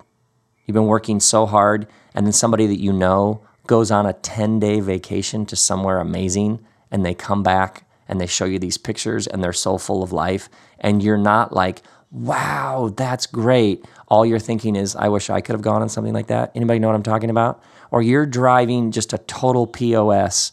You've 0.65 0.76
been 0.76 0.86
working 0.86 1.19
so 1.19 1.45
hard, 1.45 1.88
and 2.13 2.26
then 2.26 2.34
somebody 2.34 2.67
that 2.67 2.80
you 2.80 2.93
know 2.93 3.41
goes 3.67 3.91
on 3.91 4.06
a 4.06 4.13
10 4.13 4.60
day 4.60 4.80
vacation 4.80 5.45
to 5.45 5.56
somewhere 5.56 5.99
amazing 5.99 6.60
and 6.91 7.06
they 7.06 7.13
come 7.13 7.43
back 7.43 7.86
and 8.08 8.19
they 8.19 8.28
show 8.28 8.45
you 8.45 8.60
these 8.60 8.78
pictures 8.78 9.26
and 9.26 9.43
they're 9.43 9.54
so 9.54 9.78
full 9.78 10.04
of 10.04 10.12
life 10.12 10.49
and 10.80 11.02
you're 11.02 11.17
not 11.17 11.54
like 11.54 11.82
wow 12.12 12.93
that's 12.95 13.26
great. 13.26 13.86
All 14.08 14.26
you're 14.26 14.39
thinking 14.39 14.76
is 14.76 14.95
i 14.95 15.08
wish 15.08 15.30
i 15.30 15.41
could 15.41 15.54
have 15.54 15.62
gone 15.62 15.82
on 15.82 15.89
something 15.89 16.13
like 16.13 16.28
that. 16.28 16.52
Anybody 16.56 16.80
know 16.80 16.88
what 16.88 16.95
i'm 16.95 17.04
talking 17.04 17.30
about? 17.30 17.63
Or 17.89 18.02
you're 18.02 18.26
driving 18.26 18.91
just 18.91 19.13
a 19.13 19.17
total 19.19 19.65
pos 19.65 20.52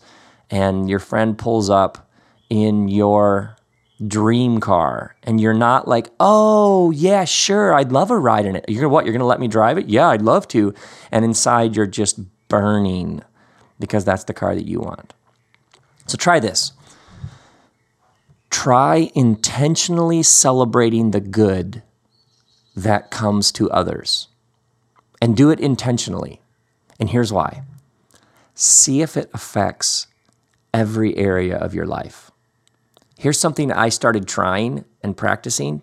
and 0.50 0.88
your 0.88 0.98
friend 0.98 1.36
pulls 1.36 1.68
up 1.68 2.08
in 2.48 2.88
your 2.88 3.56
dream 4.08 4.60
car 4.60 5.14
and 5.22 5.40
you're 5.40 5.52
not 5.52 5.86
like 5.86 6.08
oh 6.20 6.90
yeah 6.92 7.24
sure 7.24 7.74
i'd 7.74 7.92
love 7.92 8.10
a 8.10 8.18
ride 8.18 8.46
in 8.46 8.56
it 8.56 8.64
you're 8.66 8.80
gonna 8.80 8.92
what 8.92 9.04
you're 9.04 9.12
gonna 9.12 9.26
let 9.26 9.40
me 9.40 9.46
drive 9.46 9.76
it 9.76 9.88
yeah 9.88 10.08
i'd 10.08 10.22
love 10.22 10.48
to 10.48 10.72
and 11.12 11.24
inside 11.24 11.76
you're 11.76 11.86
just 11.86 12.18
burning 12.48 13.22
because 13.80 14.04
that's 14.04 14.24
the 14.24 14.34
car 14.34 14.54
that 14.54 14.68
you 14.68 14.78
want. 14.78 15.14
So 16.06 16.16
try 16.16 16.38
this. 16.38 16.72
Try 18.50 19.10
intentionally 19.14 20.22
celebrating 20.22 21.10
the 21.10 21.20
good 21.20 21.82
that 22.76 23.10
comes 23.10 23.50
to 23.52 23.70
others 23.70 24.28
and 25.20 25.36
do 25.36 25.50
it 25.50 25.58
intentionally. 25.58 26.40
And 27.00 27.08
here's 27.08 27.32
why 27.32 27.62
see 28.54 29.00
if 29.00 29.16
it 29.16 29.30
affects 29.32 30.06
every 30.74 31.16
area 31.16 31.56
of 31.56 31.74
your 31.74 31.86
life. 31.86 32.29
Here's 33.20 33.38
something 33.38 33.70
I 33.70 33.90
started 33.90 34.26
trying 34.26 34.86
and 35.02 35.14
practicing, 35.14 35.82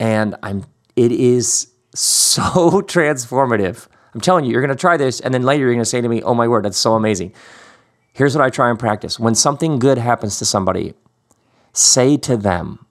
and 0.00 0.34
I'm 0.42 0.64
it 0.96 1.12
is 1.12 1.68
so 1.94 2.42
transformative. 2.82 3.86
I'm 4.12 4.20
telling 4.20 4.44
you, 4.44 4.50
you're 4.50 4.60
to 4.66 4.74
try 4.74 4.96
this, 4.96 5.20
and 5.20 5.32
then 5.32 5.44
later 5.44 5.66
you're 5.66 5.76
to 5.76 5.84
say 5.84 6.00
to 6.00 6.08
me, 6.08 6.20
Oh 6.24 6.34
my 6.34 6.48
word, 6.48 6.64
that's 6.64 6.76
so 6.76 6.94
amazing. 6.94 7.32
Here's 8.12 8.34
what 8.34 8.44
I 8.44 8.50
try 8.50 8.70
and 8.70 8.78
practice 8.78 9.20
when 9.20 9.36
something 9.36 9.78
good 9.78 9.98
happens 9.98 10.40
to 10.40 10.44
somebody, 10.44 10.94
say 11.72 12.16
to 12.16 12.36
them, 12.36 12.84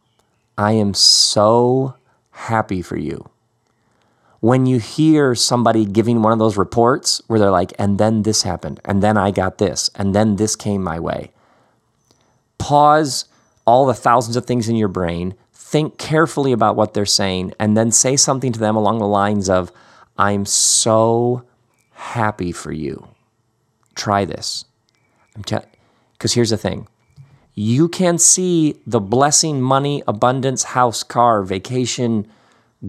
I 0.57 0.71
am 0.71 0.93
so 0.93 1.95
happy 2.31 2.81
for 2.81 2.95
you. 2.95 3.29
When 4.39 4.65
you 4.65 4.79
hear 4.79 5.35
somebody 5.35 5.83
giving 5.83 6.21
one 6.21 6.31
of 6.31 6.39
those 6.39 6.55
reports 6.55 7.21
where 7.27 7.37
they're 7.37 7.51
like, 7.51 7.73
and 7.77 7.97
then 7.97 8.23
this 8.23 8.43
happened, 8.43 8.79
and 8.85 9.03
then 9.03 9.17
I 9.17 9.31
got 9.31 9.57
this, 9.57 9.89
and 9.93 10.15
then 10.15 10.37
this 10.37 10.55
came 10.55 10.81
my 10.81 11.01
way, 11.01 11.31
pause 12.57 13.25
all 13.65 13.85
the 13.85 13.93
thousands 13.93 14.35
of 14.35 14.45
things 14.45 14.69
in 14.69 14.75
your 14.75 14.87
brain, 14.87 15.35
think 15.53 15.97
carefully 15.97 16.51
about 16.51 16.75
what 16.75 16.93
they're 16.93 17.05
saying, 17.05 17.53
and 17.59 17.75
then 17.75 17.91
say 17.91 18.15
something 18.15 18.51
to 18.51 18.59
them 18.59 18.75
along 18.75 18.99
the 18.99 19.07
lines 19.07 19.49
of, 19.49 19.71
I'm 20.17 20.45
so 20.45 21.43
happy 21.91 22.51
for 22.51 22.71
you. 22.71 23.07
Try 23.95 24.25
this. 24.25 24.65
Because 25.35 26.33
here's 26.33 26.51
the 26.51 26.57
thing 26.57 26.87
you 27.55 27.87
can 27.87 28.17
see 28.17 28.79
the 28.85 28.99
blessing, 28.99 29.61
money, 29.61 30.03
abundance, 30.07 30.63
house, 30.63 31.03
car, 31.03 31.43
vacation, 31.43 32.27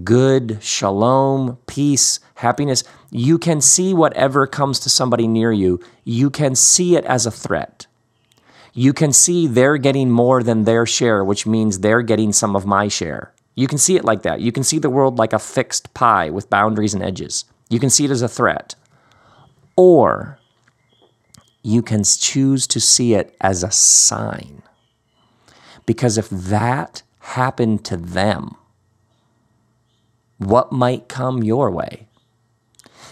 good, 0.03 0.59
shalom, 0.63 1.59
peace, 1.67 2.19
happiness. 2.37 2.83
You 3.11 3.39
can 3.39 3.61
see 3.61 3.95
whatever 3.95 4.47
comes 4.47 4.81
to 4.81 4.91
somebody 4.91 5.29
near 5.29 5.53
you, 5.53 5.81
you 6.05 6.31
can 6.31 6.55
see 6.55 6.97
it 6.97 7.05
as 7.05 7.27
a 7.27 7.31
threat. 7.31 7.87
You 8.75 8.93
can 8.93 9.13
see 9.13 9.47
they're 9.47 9.79
getting 9.79 10.11
more 10.11 10.43
than 10.43 10.65
their 10.65 10.85
share, 10.85 11.25
which 11.25 11.47
means 11.47 11.79
they're 11.79 12.03
getting 12.03 12.33
some 12.33 12.57
of 12.57 12.67
my 12.67 12.89
share. 12.89 13.33
You 13.55 13.69
can 13.69 13.79
see 13.79 13.95
it 13.97 14.05
like 14.05 14.23
that. 14.23 14.41
You 14.41 14.51
can 14.51 14.65
see 14.65 14.79
the 14.79 14.91
world 14.91 15.17
like 15.17 15.33
a 15.33 15.39
fixed 15.39 15.95
pie 15.95 16.29
with 16.29 16.51
boundaries 16.51 16.93
and 16.93 17.03
edges. 17.03 17.45
You 17.71 17.79
can 17.79 17.89
see 17.89 18.05
it 18.05 18.11
as 18.11 18.21
a 18.21 18.29
threat. 18.29 18.75
Or 19.77 20.41
you 21.63 21.83
can 21.83 22.03
choose 22.03 22.67
to 22.67 22.81
see 22.81 23.15
it 23.15 23.37
as 23.41 23.63
a 23.63 23.71
sign. 23.71 24.63
Because 25.87 26.19
if 26.19 26.29
that 26.29 27.03
happened 27.21 27.85
to 27.85 27.97
them, 27.97 28.57
what 30.39 30.73
might 30.73 31.09
come 31.09 31.45
your 31.45 31.71
way? 31.71 32.09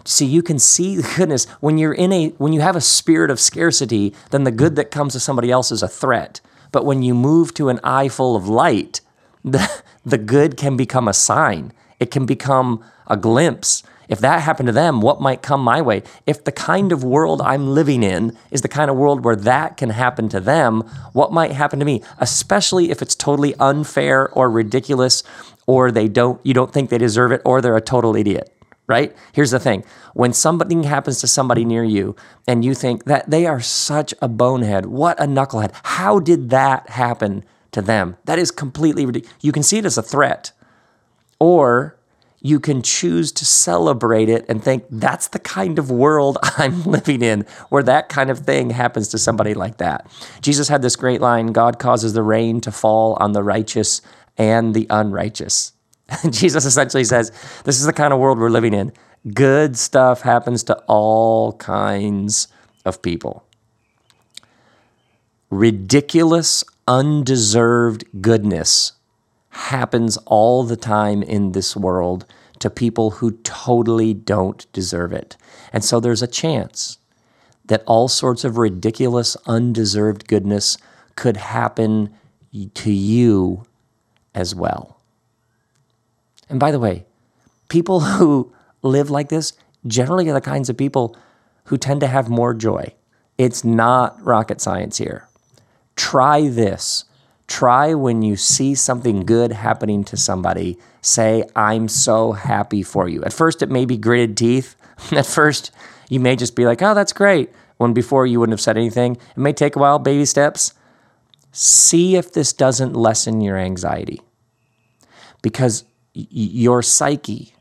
See, 0.05 0.27
you 0.27 0.43
can 0.43 0.59
see 0.59 0.97
the 0.97 1.15
goodness 1.17 1.47
when 1.61 1.79
you're 1.79 1.93
in 1.93 2.13
a 2.13 2.29
when 2.39 2.53
you 2.53 2.61
have 2.61 2.77
a 2.77 2.81
spirit 2.81 3.31
of 3.31 3.41
scarcity, 3.41 4.15
then 4.31 4.45
the 4.45 4.51
good 4.51 4.77
that 4.77 4.91
comes 4.91 5.13
to 5.13 5.21
somebody 5.21 5.51
else 5.51 5.71
is 5.71 5.83
a 5.83 5.89
threat. 5.89 6.41
But 6.73 6.85
when 6.85 7.03
you 7.03 7.15
move 7.15 7.55
to 7.55 7.69
an 7.69 7.79
eye 7.85 8.09
full 8.09 8.35
of 8.35 8.49
light, 8.49 9.01
the, 9.45 9.83
the 10.05 10.19
good 10.19 10.57
can 10.57 10.77
become 10.77 11.07
a 11.07 11.15
sign. 11.15 11.73
It 12.01 12.11
can 12.11 12.27
become 12.27 12.83
a 13.07 13.17
glimpse. 13.17 13.83
If 14.09 14.19
that 14.19 14.43
happened 14.43 14.67
to 14.67 14.73
them, 14.73 15.01
what 15.01 15.21
might 15.21 15.41
come 15.41 15.63
my 15.63 15.81
way? 15.81 16.03
If 16.27 16.45
the 16.45 16.53
kind 16.53 16.93
of 16.93 17.05
world 17.05 17.41
I'm 17.41 17.69
living 17.69 18.03
in 18.03 18.37
is 18.51 18.61
the 18.61 18.69
kind 18.69 18.91
of 18.91 18.97
world 18.97 19.25
where 19.25 19.37
that 19.37 19.77
can 19.77 19.91
happen 19.91 20.29
to 20.31 20.41
them, 20.41 20.83
what 21.13 21.33
might 21.33 21.53
happen 21.53 21.79
to 21.79 21.85
me? 21.85 22.03
Especially 22.19 22.91
if 22.91 23.01
it's 23.01 23.15
totally 23.15 23.55
unfair 23.55 24.29
or 24.31 24.51
ridiculous 24.51 25.23
or 25.67 25.91
they 25.91 26.09
don't 26.09 26.45
you 26.45 26.53
don't 26.53 26.73
think 26.73 26.91
they 26.91 26.99
deserve 26.99 27.33
it 27.33 27.41
or 27.45 27.61
they're 27.61 27.77
a 27.77 27.81
total 27.81 28.17
idiot, 28.17 28.53
right? 28.93 29.17
Here's 29.33 29.53
the 29.53 29.59
thing 29.59 29.85
when 30.13 30.35
something 30.35 30.83
happens 30.83 31.19
to 31.21 31.27
somebody 31.27 31.65
near 31.65 31.83
you 31.83 32.15
and 32.47 32.63
you 32.63 32.75
think 32.75 33.05
that 33.05 33.31
they 33.31 33.47
are 33.47 33.61
such 33.61 34.13
a 34.21 34.29
bonehead, 34.29 34.85
what 34.85 35.19
a 35.19 35.25
knucklehead, 35.25 35.73
how 35.83 36.19
did 36.21 36.51
that 36.51 36.91
happen 36.91 37.43
to 37.71 37.81
them? 37.81 38.19
That 38.27 38.39
is 38.39 38.51
completely 38.51 39.07
ridiculous. 39.07 39.35
You 39.41 39.51
can 39.51 39.63
see 39.63 39.79
it 39.79 39.87
as 39.87 39.97
a 39.97 40.03
threat, 40.03 40.53
or 41.41 41.99
you 42.43 42.61
can 42.61 42.83
choose 42.83 43.33
to 43.33 43.47
celebrate 43.47 44.29
it 44.29 44.45
and 44.47 44.63
think 44.63 44.85
that's 44.91 45.29
the 45.29 45.39
kind 45.39 45.79
of 45.79 45.91
world 45.91 46.37
I'm 46.59 46.83
living 46.85 47.23
in 47.23 47.47
where 47.71 47.85
that 47.85 48.11
kind 48.11 48.29
of 48.29 48.41
thing 48.41 48.71
happens 48.71 49.09
to 49.09 49.19
somebody 49.19 49.55
like 49.55 49.79
that. 49.79 50.07
Jesus 50.43 50.69
had 50.69 50.83
this 50.83 50.97
great 50.97 51.23
line 51.23 51.47
God 51.53 51.79
causes 51.79 52.13
the 52.13 52.23
rain 52.23 52.61
to 52.61 52.71
fall 52.71 53.17
on 53.21 53.33
the 53.33 53.43
righteous 53.43 54.03
and 54.37 54.75
the 54.75 54.87
unrighteous. 54.91 55.73
Jesus 56.31 56.65
essentially 56.65 57.05
says, 57.05 57.31
This 57.65 57.79
is 57.81 57.87
the 57.87 57.93
kind 57.93 58.13
of 58.13 58.19
world 58.19 58.39
we're 58.39 58.51
living 58.51 58.75
in. 58.75 58.93
Good 59.33 59.77
stuff 59.77 60.23
happens 60.23 60.65
to 60.65 60.75
all 60.87 61.53
kinds 61.55 62.49
of 62.85 63.03
people. 63.03 63.45
Ridiculous, 65.51 66.65
undeserved 66.89 68.05
goodness 68.21 68.93
happens 69.51 70.17
all 70.25 70.65
the 70.65 70.77
time 70.77 71.23
in 71.23 71.53
this 71.53 71.77
world 71.77 72.25
to 72.59 72.71
people 72.71 73.11
who 73.11 73.33
totally 73.43 74.15
don't 74.15 74.71
deserve 74.73 75.13
it. 75.13 75.37
And 75.73 75.85
so 75.85 76.01
there's 76.01 76.23
a 76.23 76.27
chance 76.27 76.99
that 77.67 77.83
all 77.87 78.09
sorts 78.09 78.45
of 78.45 78.57
ridiculous, 78.57 79.37
undeserved 79.47 80.27
goodness 80.27 80.79
could 81.17 81.37
happen 81.37 82.15
to 82.75 82.93
you 82.93 83.65
as 84.35 84.55
well. 84.55 85.02
And 86.53 86.61
by 86.61 86.71
the 86.71 86.79
way, 86.79 87.07
people 87.69 88.01
who 88.19 88.53
live 88.83 89.11
like 89.11 89.31
this 89.31 89.55
generally 89.87 90.29
are 90.29 90.35
the 90.35 90.41
kinds 90.41 90.69
of 90.69 90.77
people 90.77 91.17
who 91.65 91.79
tend 91.79 92.01
to 92.03 92.07
have 92.07 92.29
more 92.29 92.55
joy. 92.55 92.95
It's 93.39 93.65
not 93.65 94.23
rocket 94.23 94.61
science 94.61 94.99
here. 94.99 95.29
Try 95.97 96.49
this. 96.49 97.07
Try 97.49 97.95
when 97.95 98.23
you 98.23 98.37
see 98.37 98.75
something 98.75 99.25
good 99.25 99.53
happening 99.53 100.05
to 100.05 100.17
somebody, 100.17 100.79
say, 101.01 101.45
I'm 101.57 101.89
so 101.89 102.33
happy 102.33 102.83
for 102.83 103.09
you. 103.09 103.25
At 103.25 103.33
first, 103.33 103.63
it 103.63 103.71
may 103.71 103.85
be 103.85 103.97
gritted 103.97 104.37
teeth. 104.37 104.77
At 105.13 105.27
first, 105.27 105.71
you 106.09 106.21
may 106.21 106.37
just 106.37 106.55
be 106.55 106.67
like, 106.67 106.83
oh, 106.83 106.95
that's 106.95 107.13
great. 107.13 107.51
When 107.79 107.95
before 107.95 108.27
you 108.27 108.39
wouldn't 108.41 108.53
have 108.53 108.61
said 108.61 108.77
anything. 108.77 109.17
It 109.17 109.39
may 109.39 109.53
take 109.53 109.75
a 109.75 109.79
while, 109.79 109.99
baby 109.99 110.27
steps. 110.27 110.75
See 111.51 112.17
if 112.17 112.33
this 112.33 112.53
doesn't 112.53 112.95
lessen 112.95 113.41
your 113.41 113.57
anxiety. 113.57 114.21
Because 115.43 115.85
your 116.15 116.83
psyche 116.83 117.55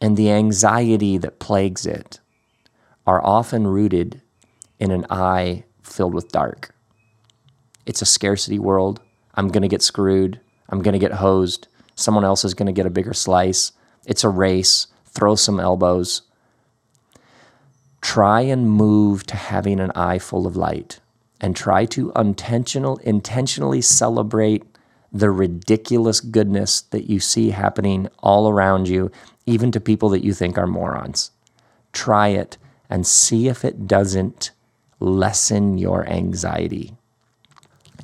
and 0.00 0.16
the 0.16 0.30
anxiety 0.30 1.18
that 1.18 1.38
plagues 1.38 1.86
it 1.86 2.20
are 3.06 3.24
often 3.24 3.66
rooted 3.66 4.22
in 4.78 4.90
an 4.90 5.06
eye 5.10 5.64
filled 5.82 6.14
with 6.14 6.30
dark. 6.30 6.74
It's 7.86 8.02
a 8.02 8.06
scarcity 8.06 8.58
world. 8.58 9.00
I'm 9.34 9.48
going 9.48 9.62
to 9.62 9.68
get 9.68 9.82
screwed. 9.82 10.40
I'm 10.68 10.82
going 10.82 10.92
to 10.92 10.98
get 10.98 11.12
hosed. 11.12 11.68
Someone 11.94 12.24
else 12.24 12.44
is 12.44 12.54
going 12.54 12.66
to 12.66 12.72
get 12.72 12.86
a 12.86 12.90
bigger 12.90 13.12
slice. 13.12 13.72
It's 14.06 14.24
a 14.24 14.28
race. 14.28 14.86
Throw 15.06 15.34
some 15.34 15.60
elbows. 15.60 16.22
Try 18.00 18.40
and 18.42 18.70
move 18.70 19.24
to 19.26 19.36
having 19.36 19.78
an 19.78 19.92
eye 19.94 20.18
full 20.18 20.46
of 20.46 20.56
light 20.56 21.00
and 21.40 21.54
try 21.54 21.84
to 21.86 22.12
intentional, 22.16 22.96
intentionally 22.98 23.80
celebrate 23.80 24.64
the 25.12 25.30
ridiculous 25.30 26.20
goodness 26.20 26.80
that 26.80 27.08
you 27.08 27.20
see 27.20 27.50
happening 27.50 28.08
all 28.20 28.48
around 28.48 28.88
you, 28.88 29.10
even 29.44 29.70
to 29.72 29.80
people 29.80 30.08
that 30.08 30.24
you 30.24 30.32
think 30.32 30.56
are 30.56 30.66
morons. 30.66 31.30
Try 31.92 32.28
it 32.28 32.56
and 32.88 33.06
see 33.06 33.48
if 33.48 33.64
it 33.64 33.86
doesn't 33.86 34.50
lessen 35.00 35.78
your 35.78 36.08
anxiety. 36.08 36.94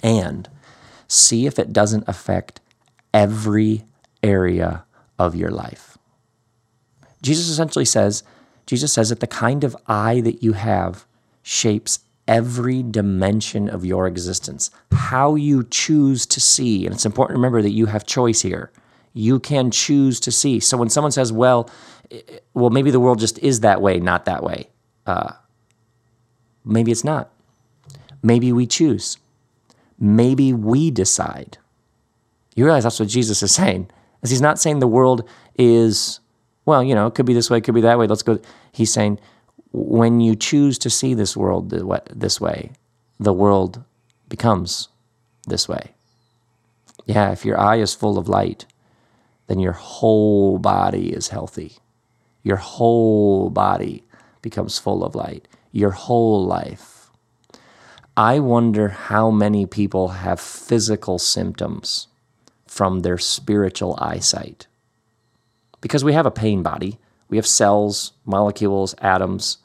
And 0.03 0.49
see 1.07 1.47
if 1.47 1.59
it 1.59 1.73
doesn't 1.73 2.05
affect 2.07 2.61
every 3.15 3.85
area 4.23 4.85
of 5.19 5.35
your 5.35 5.51
life. 5.51 5.97
Jesus 7.23 7.49
essentially 7.49 7.85
says, 7.85 8.23
Jesus 8.67 8.93
says 8.93 9.09
that 9.09 9.21
the 9.21 9.27
kind 9.27 9.65
of 9.65 9.77
eye 9.87 10.21
that 10.21 10.43
you 10.43 10.53
have 10.53 11.07
shapes 11.43 12.01
every 12.29 12.85
dimension 12.85 13.69
of 13.69 13.85
your 13.85 14.07
existence. 14.07 14.71
How 14.93 15.35
you 15.35 15.65
choose 15.65 16.27
to 16.27 16.41
see, 16.41 16.87
and 16.87 16.95
it's 16.95 17.07
important 17.07 17.37
to 17.37 17.39
remember 17.39 17.63
that 17.63 17.73
you 17.73 17.87
have 17.87 18.07
choice 18.07 18.43
here. 18.43 18.71
You 19.15 19.41
can 19.41 19.73
choose 19.73 20.21
to 20.21 20.31
see. 20.31 20.61
So 20.61 20.77
when 20.77 20.91
someone 20.91 21.11
says, 21.11 21.33
"Well, 21.33 21.69
well, 22.55 22.71
maybe 22.71 22.93
the 22.93 23.01
world 23.01 23.19
just 23.19 23.39
is 23.41 23.61
that 23.61 23.83
way, 23.83 23.99
not 23.99 24.27
that 24.27 24.45
way," 24.45 24.69
uh, 25.07 25.33
maybe 26.65 26.93
it's 26.93 27.05
not. 27.05 27.31
Maybe 28.23 28.53
we 28.53 28.67
choose 28.67 29.19
maybe 29.99 30.53
we 30.53 30.91
decide. 30.91 31.59
You 32.55 32.65
realize 32.65 32.85
that's 32.85 33.01
what 33.01 33.09
Jesus 33.09 33.43
is 33.43 33.53
saying. 33.53 33.91
Is 34.23 34.31
he's 34.31 34.41
not 34.41 34.59
saying 34.59 34.79
the 34.79 34.87
world 34.87 35.29
is, 35.57 36.21
well, 36.65 36.83
you 36.83 36.95
know, 36.95 37.07
it 37.07 37.15
could 37.15 37.27
be 37.27 37.35
this 37.35 37.51
way, 37.51 37.59
it 37.59 37.65
could 37.65 37.75
be 37.75 37.81
that 37.83 37.99
way. 37.99 38.07
Let's 38.07 38.23
go. 38.23 38.41
He's 38.73 38.93
saying 38.93 39.21
when 39.73 40.21
you 40.21 40.35
choose 40.35 40.79
to 40.79 40.91
see 40.91 41.15
this 41.15 41.37
world 41.37 41.71
this 41.71 42.41
way, 42.41 42.73
the 43.21 43.33
world 43.33 43.85
becomes 44.29 44.89
this 45.47 45.69
way. 45.69 45.95
Yeah, 47.07 47.33
if 47.33 47.45
your 47.45 47.59
eye 47.59 47.77
is 47.77 47.95
full 47.95 48.19
of 48.19 48.29
light, 48.29 48.67
then 49.47 49.59
your 49.59 49.73
whole 49.73 50.59
body 50.59 51.13
is 51.13 51.29
healthy. 51.29 51.79
Your 52.43 52.57
whole 52.57 53.51
body 53.51 54.05
becomes 54.43 54.79
full 54.79 55.05
of 55.05 55.15
light. 55.15 55.49
Your 55.73 55.91
whole 55.91 56.45
life 56.45 56.99
I 58.19 58.41
wonder 58.41 58.89
how 58.89 59.31
many 59.31 59.65
people 59.65 60.09
have 60.09 60.41
physical 60.41 61.21
symptoms 61.21 62.09
from 62.67 63.03
their 63.03 63.17
spiritual 63.17 63.97
eyesight. 64.01 64.67
Because 65.81 66.03
we 66.03 66.15
have 66.15 66.27
a 66.27 66.33
pain 66.33 66.65
body, 66.65 66.99
we 67.29 67.37
have 67.37 67.47
cells, 67.47 68.13
molecules, 68.25 68.95
atoms. 68.99 69.59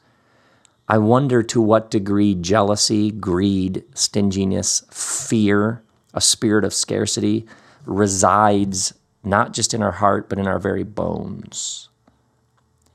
I 0.88 0.98
wonder 0.98 1.42
to 1.42 1.60
what 1.60 1.90
degree 1.90 2.34
jealousy, 2.34 3.10
greed, 3.10 3.84
stinginess, 3.94 4.84
fear, 4.90 5.82
a 6.12 6.20
spirit 6.20 6.64
of 6.64 6.74
scarcity 6.74 7.46
resides 7.86 8.94
not 9.22 9.52
just 9.52 9.72
in 9.72 9.82
our 9.82 9.92
heart, 9.92 10.28
but 10.28 10.38
in 10.38 10.46
our 10.46 10.58
very 10.58 10.84
bones. 10.84 11.88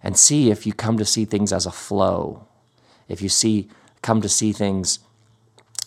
And 0.01 0.17
see 0.17 0.51
if 0.51 0.65
you 0.65 0.73
come 0.73 0.97
to 0.97 1.05
see 1.05 1.25
things 1.25 1.51
as 1.51 1.65
a 1.65 1.71
flow, 1.71 2.47
if 3.07 3.21
you 3.21 3.29
see, 3.29 3.67
come 4.01 4.21
to 4.21 4.29
see 4.29 4.53
things 4.53 4.99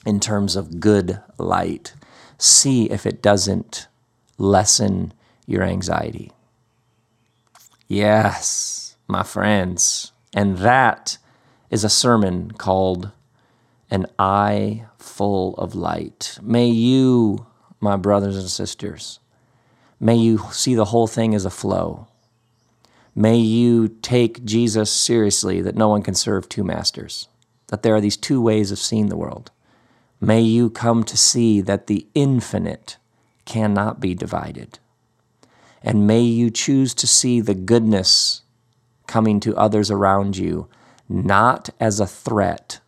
in 0.05 0.21
terms 0.21 0.57
of 0.57 0.81
good 0.81 1.21
light. 1.39 1.95
See 2.37 2.91
if 2.91 3.07
it 3.07 3.23
doesn't 3.23 3.87
lessen 4.37 5.15
your 5.47 5.63
anxiety. 5.63 6.33
Yes, 7.93 8.97
my 9.07 9.23
friends. 9.23 10.13
And 10.33 10.57
that 10.57 11.19
is 11.69 11.85
a 11.85 11.91
sermon 11.91 12.53
called 12.53 13.11
An 13.91 14.07
Eye 14.19 14.87
Full 14.97 15.55
of 15.57 15.75
Light. 15.75 16.39
May 16.41 16.69
you, 16.69 17.45
my 17.81 17.97
brothers 17.97 18.39
and 18.39 18.49
sisters, 18.49 19.21
may 20.01 20.17
you 20.17 20.39
see 20.53 20.75
the 20.75 20.87
whole 20.87 21.07
thing 21.07 21.35
as 21.35 21.45
a 21.45 21.51
flow. 21.51 22.07
May 23.15 23.37
you 23.37 23.89
take 24.01 24.43
Jesus 24.43 24.91
seriously 24.91 25.61
that 25.61 25.77
no 25.77 25.91
one 25.91 26.01
can 26.01 26.15
serve 26.15 26.49
two 26.49 26.65
masters, 26.65 27.29
that 27.67 27.83
there 27.83 27.95
are 27.95 28.01
these 28.01 28.17
two 28.17 28.41
ways 28.41 28.71
of 28.71 28.79
seeing 28.79 29.11
the 29.11 29.19
world. 29.19 29.51
May 30.19 30.41
you 30.41 30.71
come 30.71 31.05
to 31.05 31.17
see 31.19 31.61
that 31.61 31.89
the 31.89 32.07
infinite 32.15 32.97
cannot 33.45 34.01
be 34.01 34.15
divided. 34.15 34.79
And 35.83 36.07
may 36.07 36.21
you 36.21 36.51
choose 36.51 36.95
to 36.95 37.07
see 37.07 37.41
the 37.41 37.55
goodness 37.55 38.43
coming 39.07 39.41
to 39.41 39.57
others 39.57 39.91
around 39.91 40.37
you, 40.37 40.69
not 41.09 41.71
as 41.81 42.01
a 42.01 42.07
threat, 42.07 42.81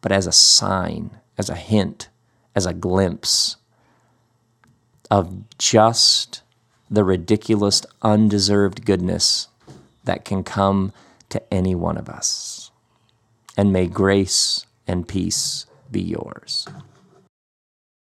but 0.00 0.12
as 0.12 0.26
a 0.26 0.32
sign, 0.32 1.18
as 1.38 1.48
a 1.48 1.54
hint, 1.54 2.08
as 2.54 2.66
a 2.66 2.74
glimpse 2.74 3.56
of 5.10 5.44
just 5.58 6.42
the 6.90 7.04
ridiculous, 7.04 7.82
undeserved 8.02 8.84
goodness 8.84 9.48
that 10.04 10.24
can 10.24 10.42
come 10.42 10.92
to 11.28 11.42
any 11.52 11.74
one 11.74 11.96
of 11.96 12.08
us. 12.08 12.70
And 13.56 13.72
may 13.72 13.86
grace 13.86 14.66
and 14.86 15.08
peace 15.08 15.66
be 15.90 16.02
yours. 16.02 16.66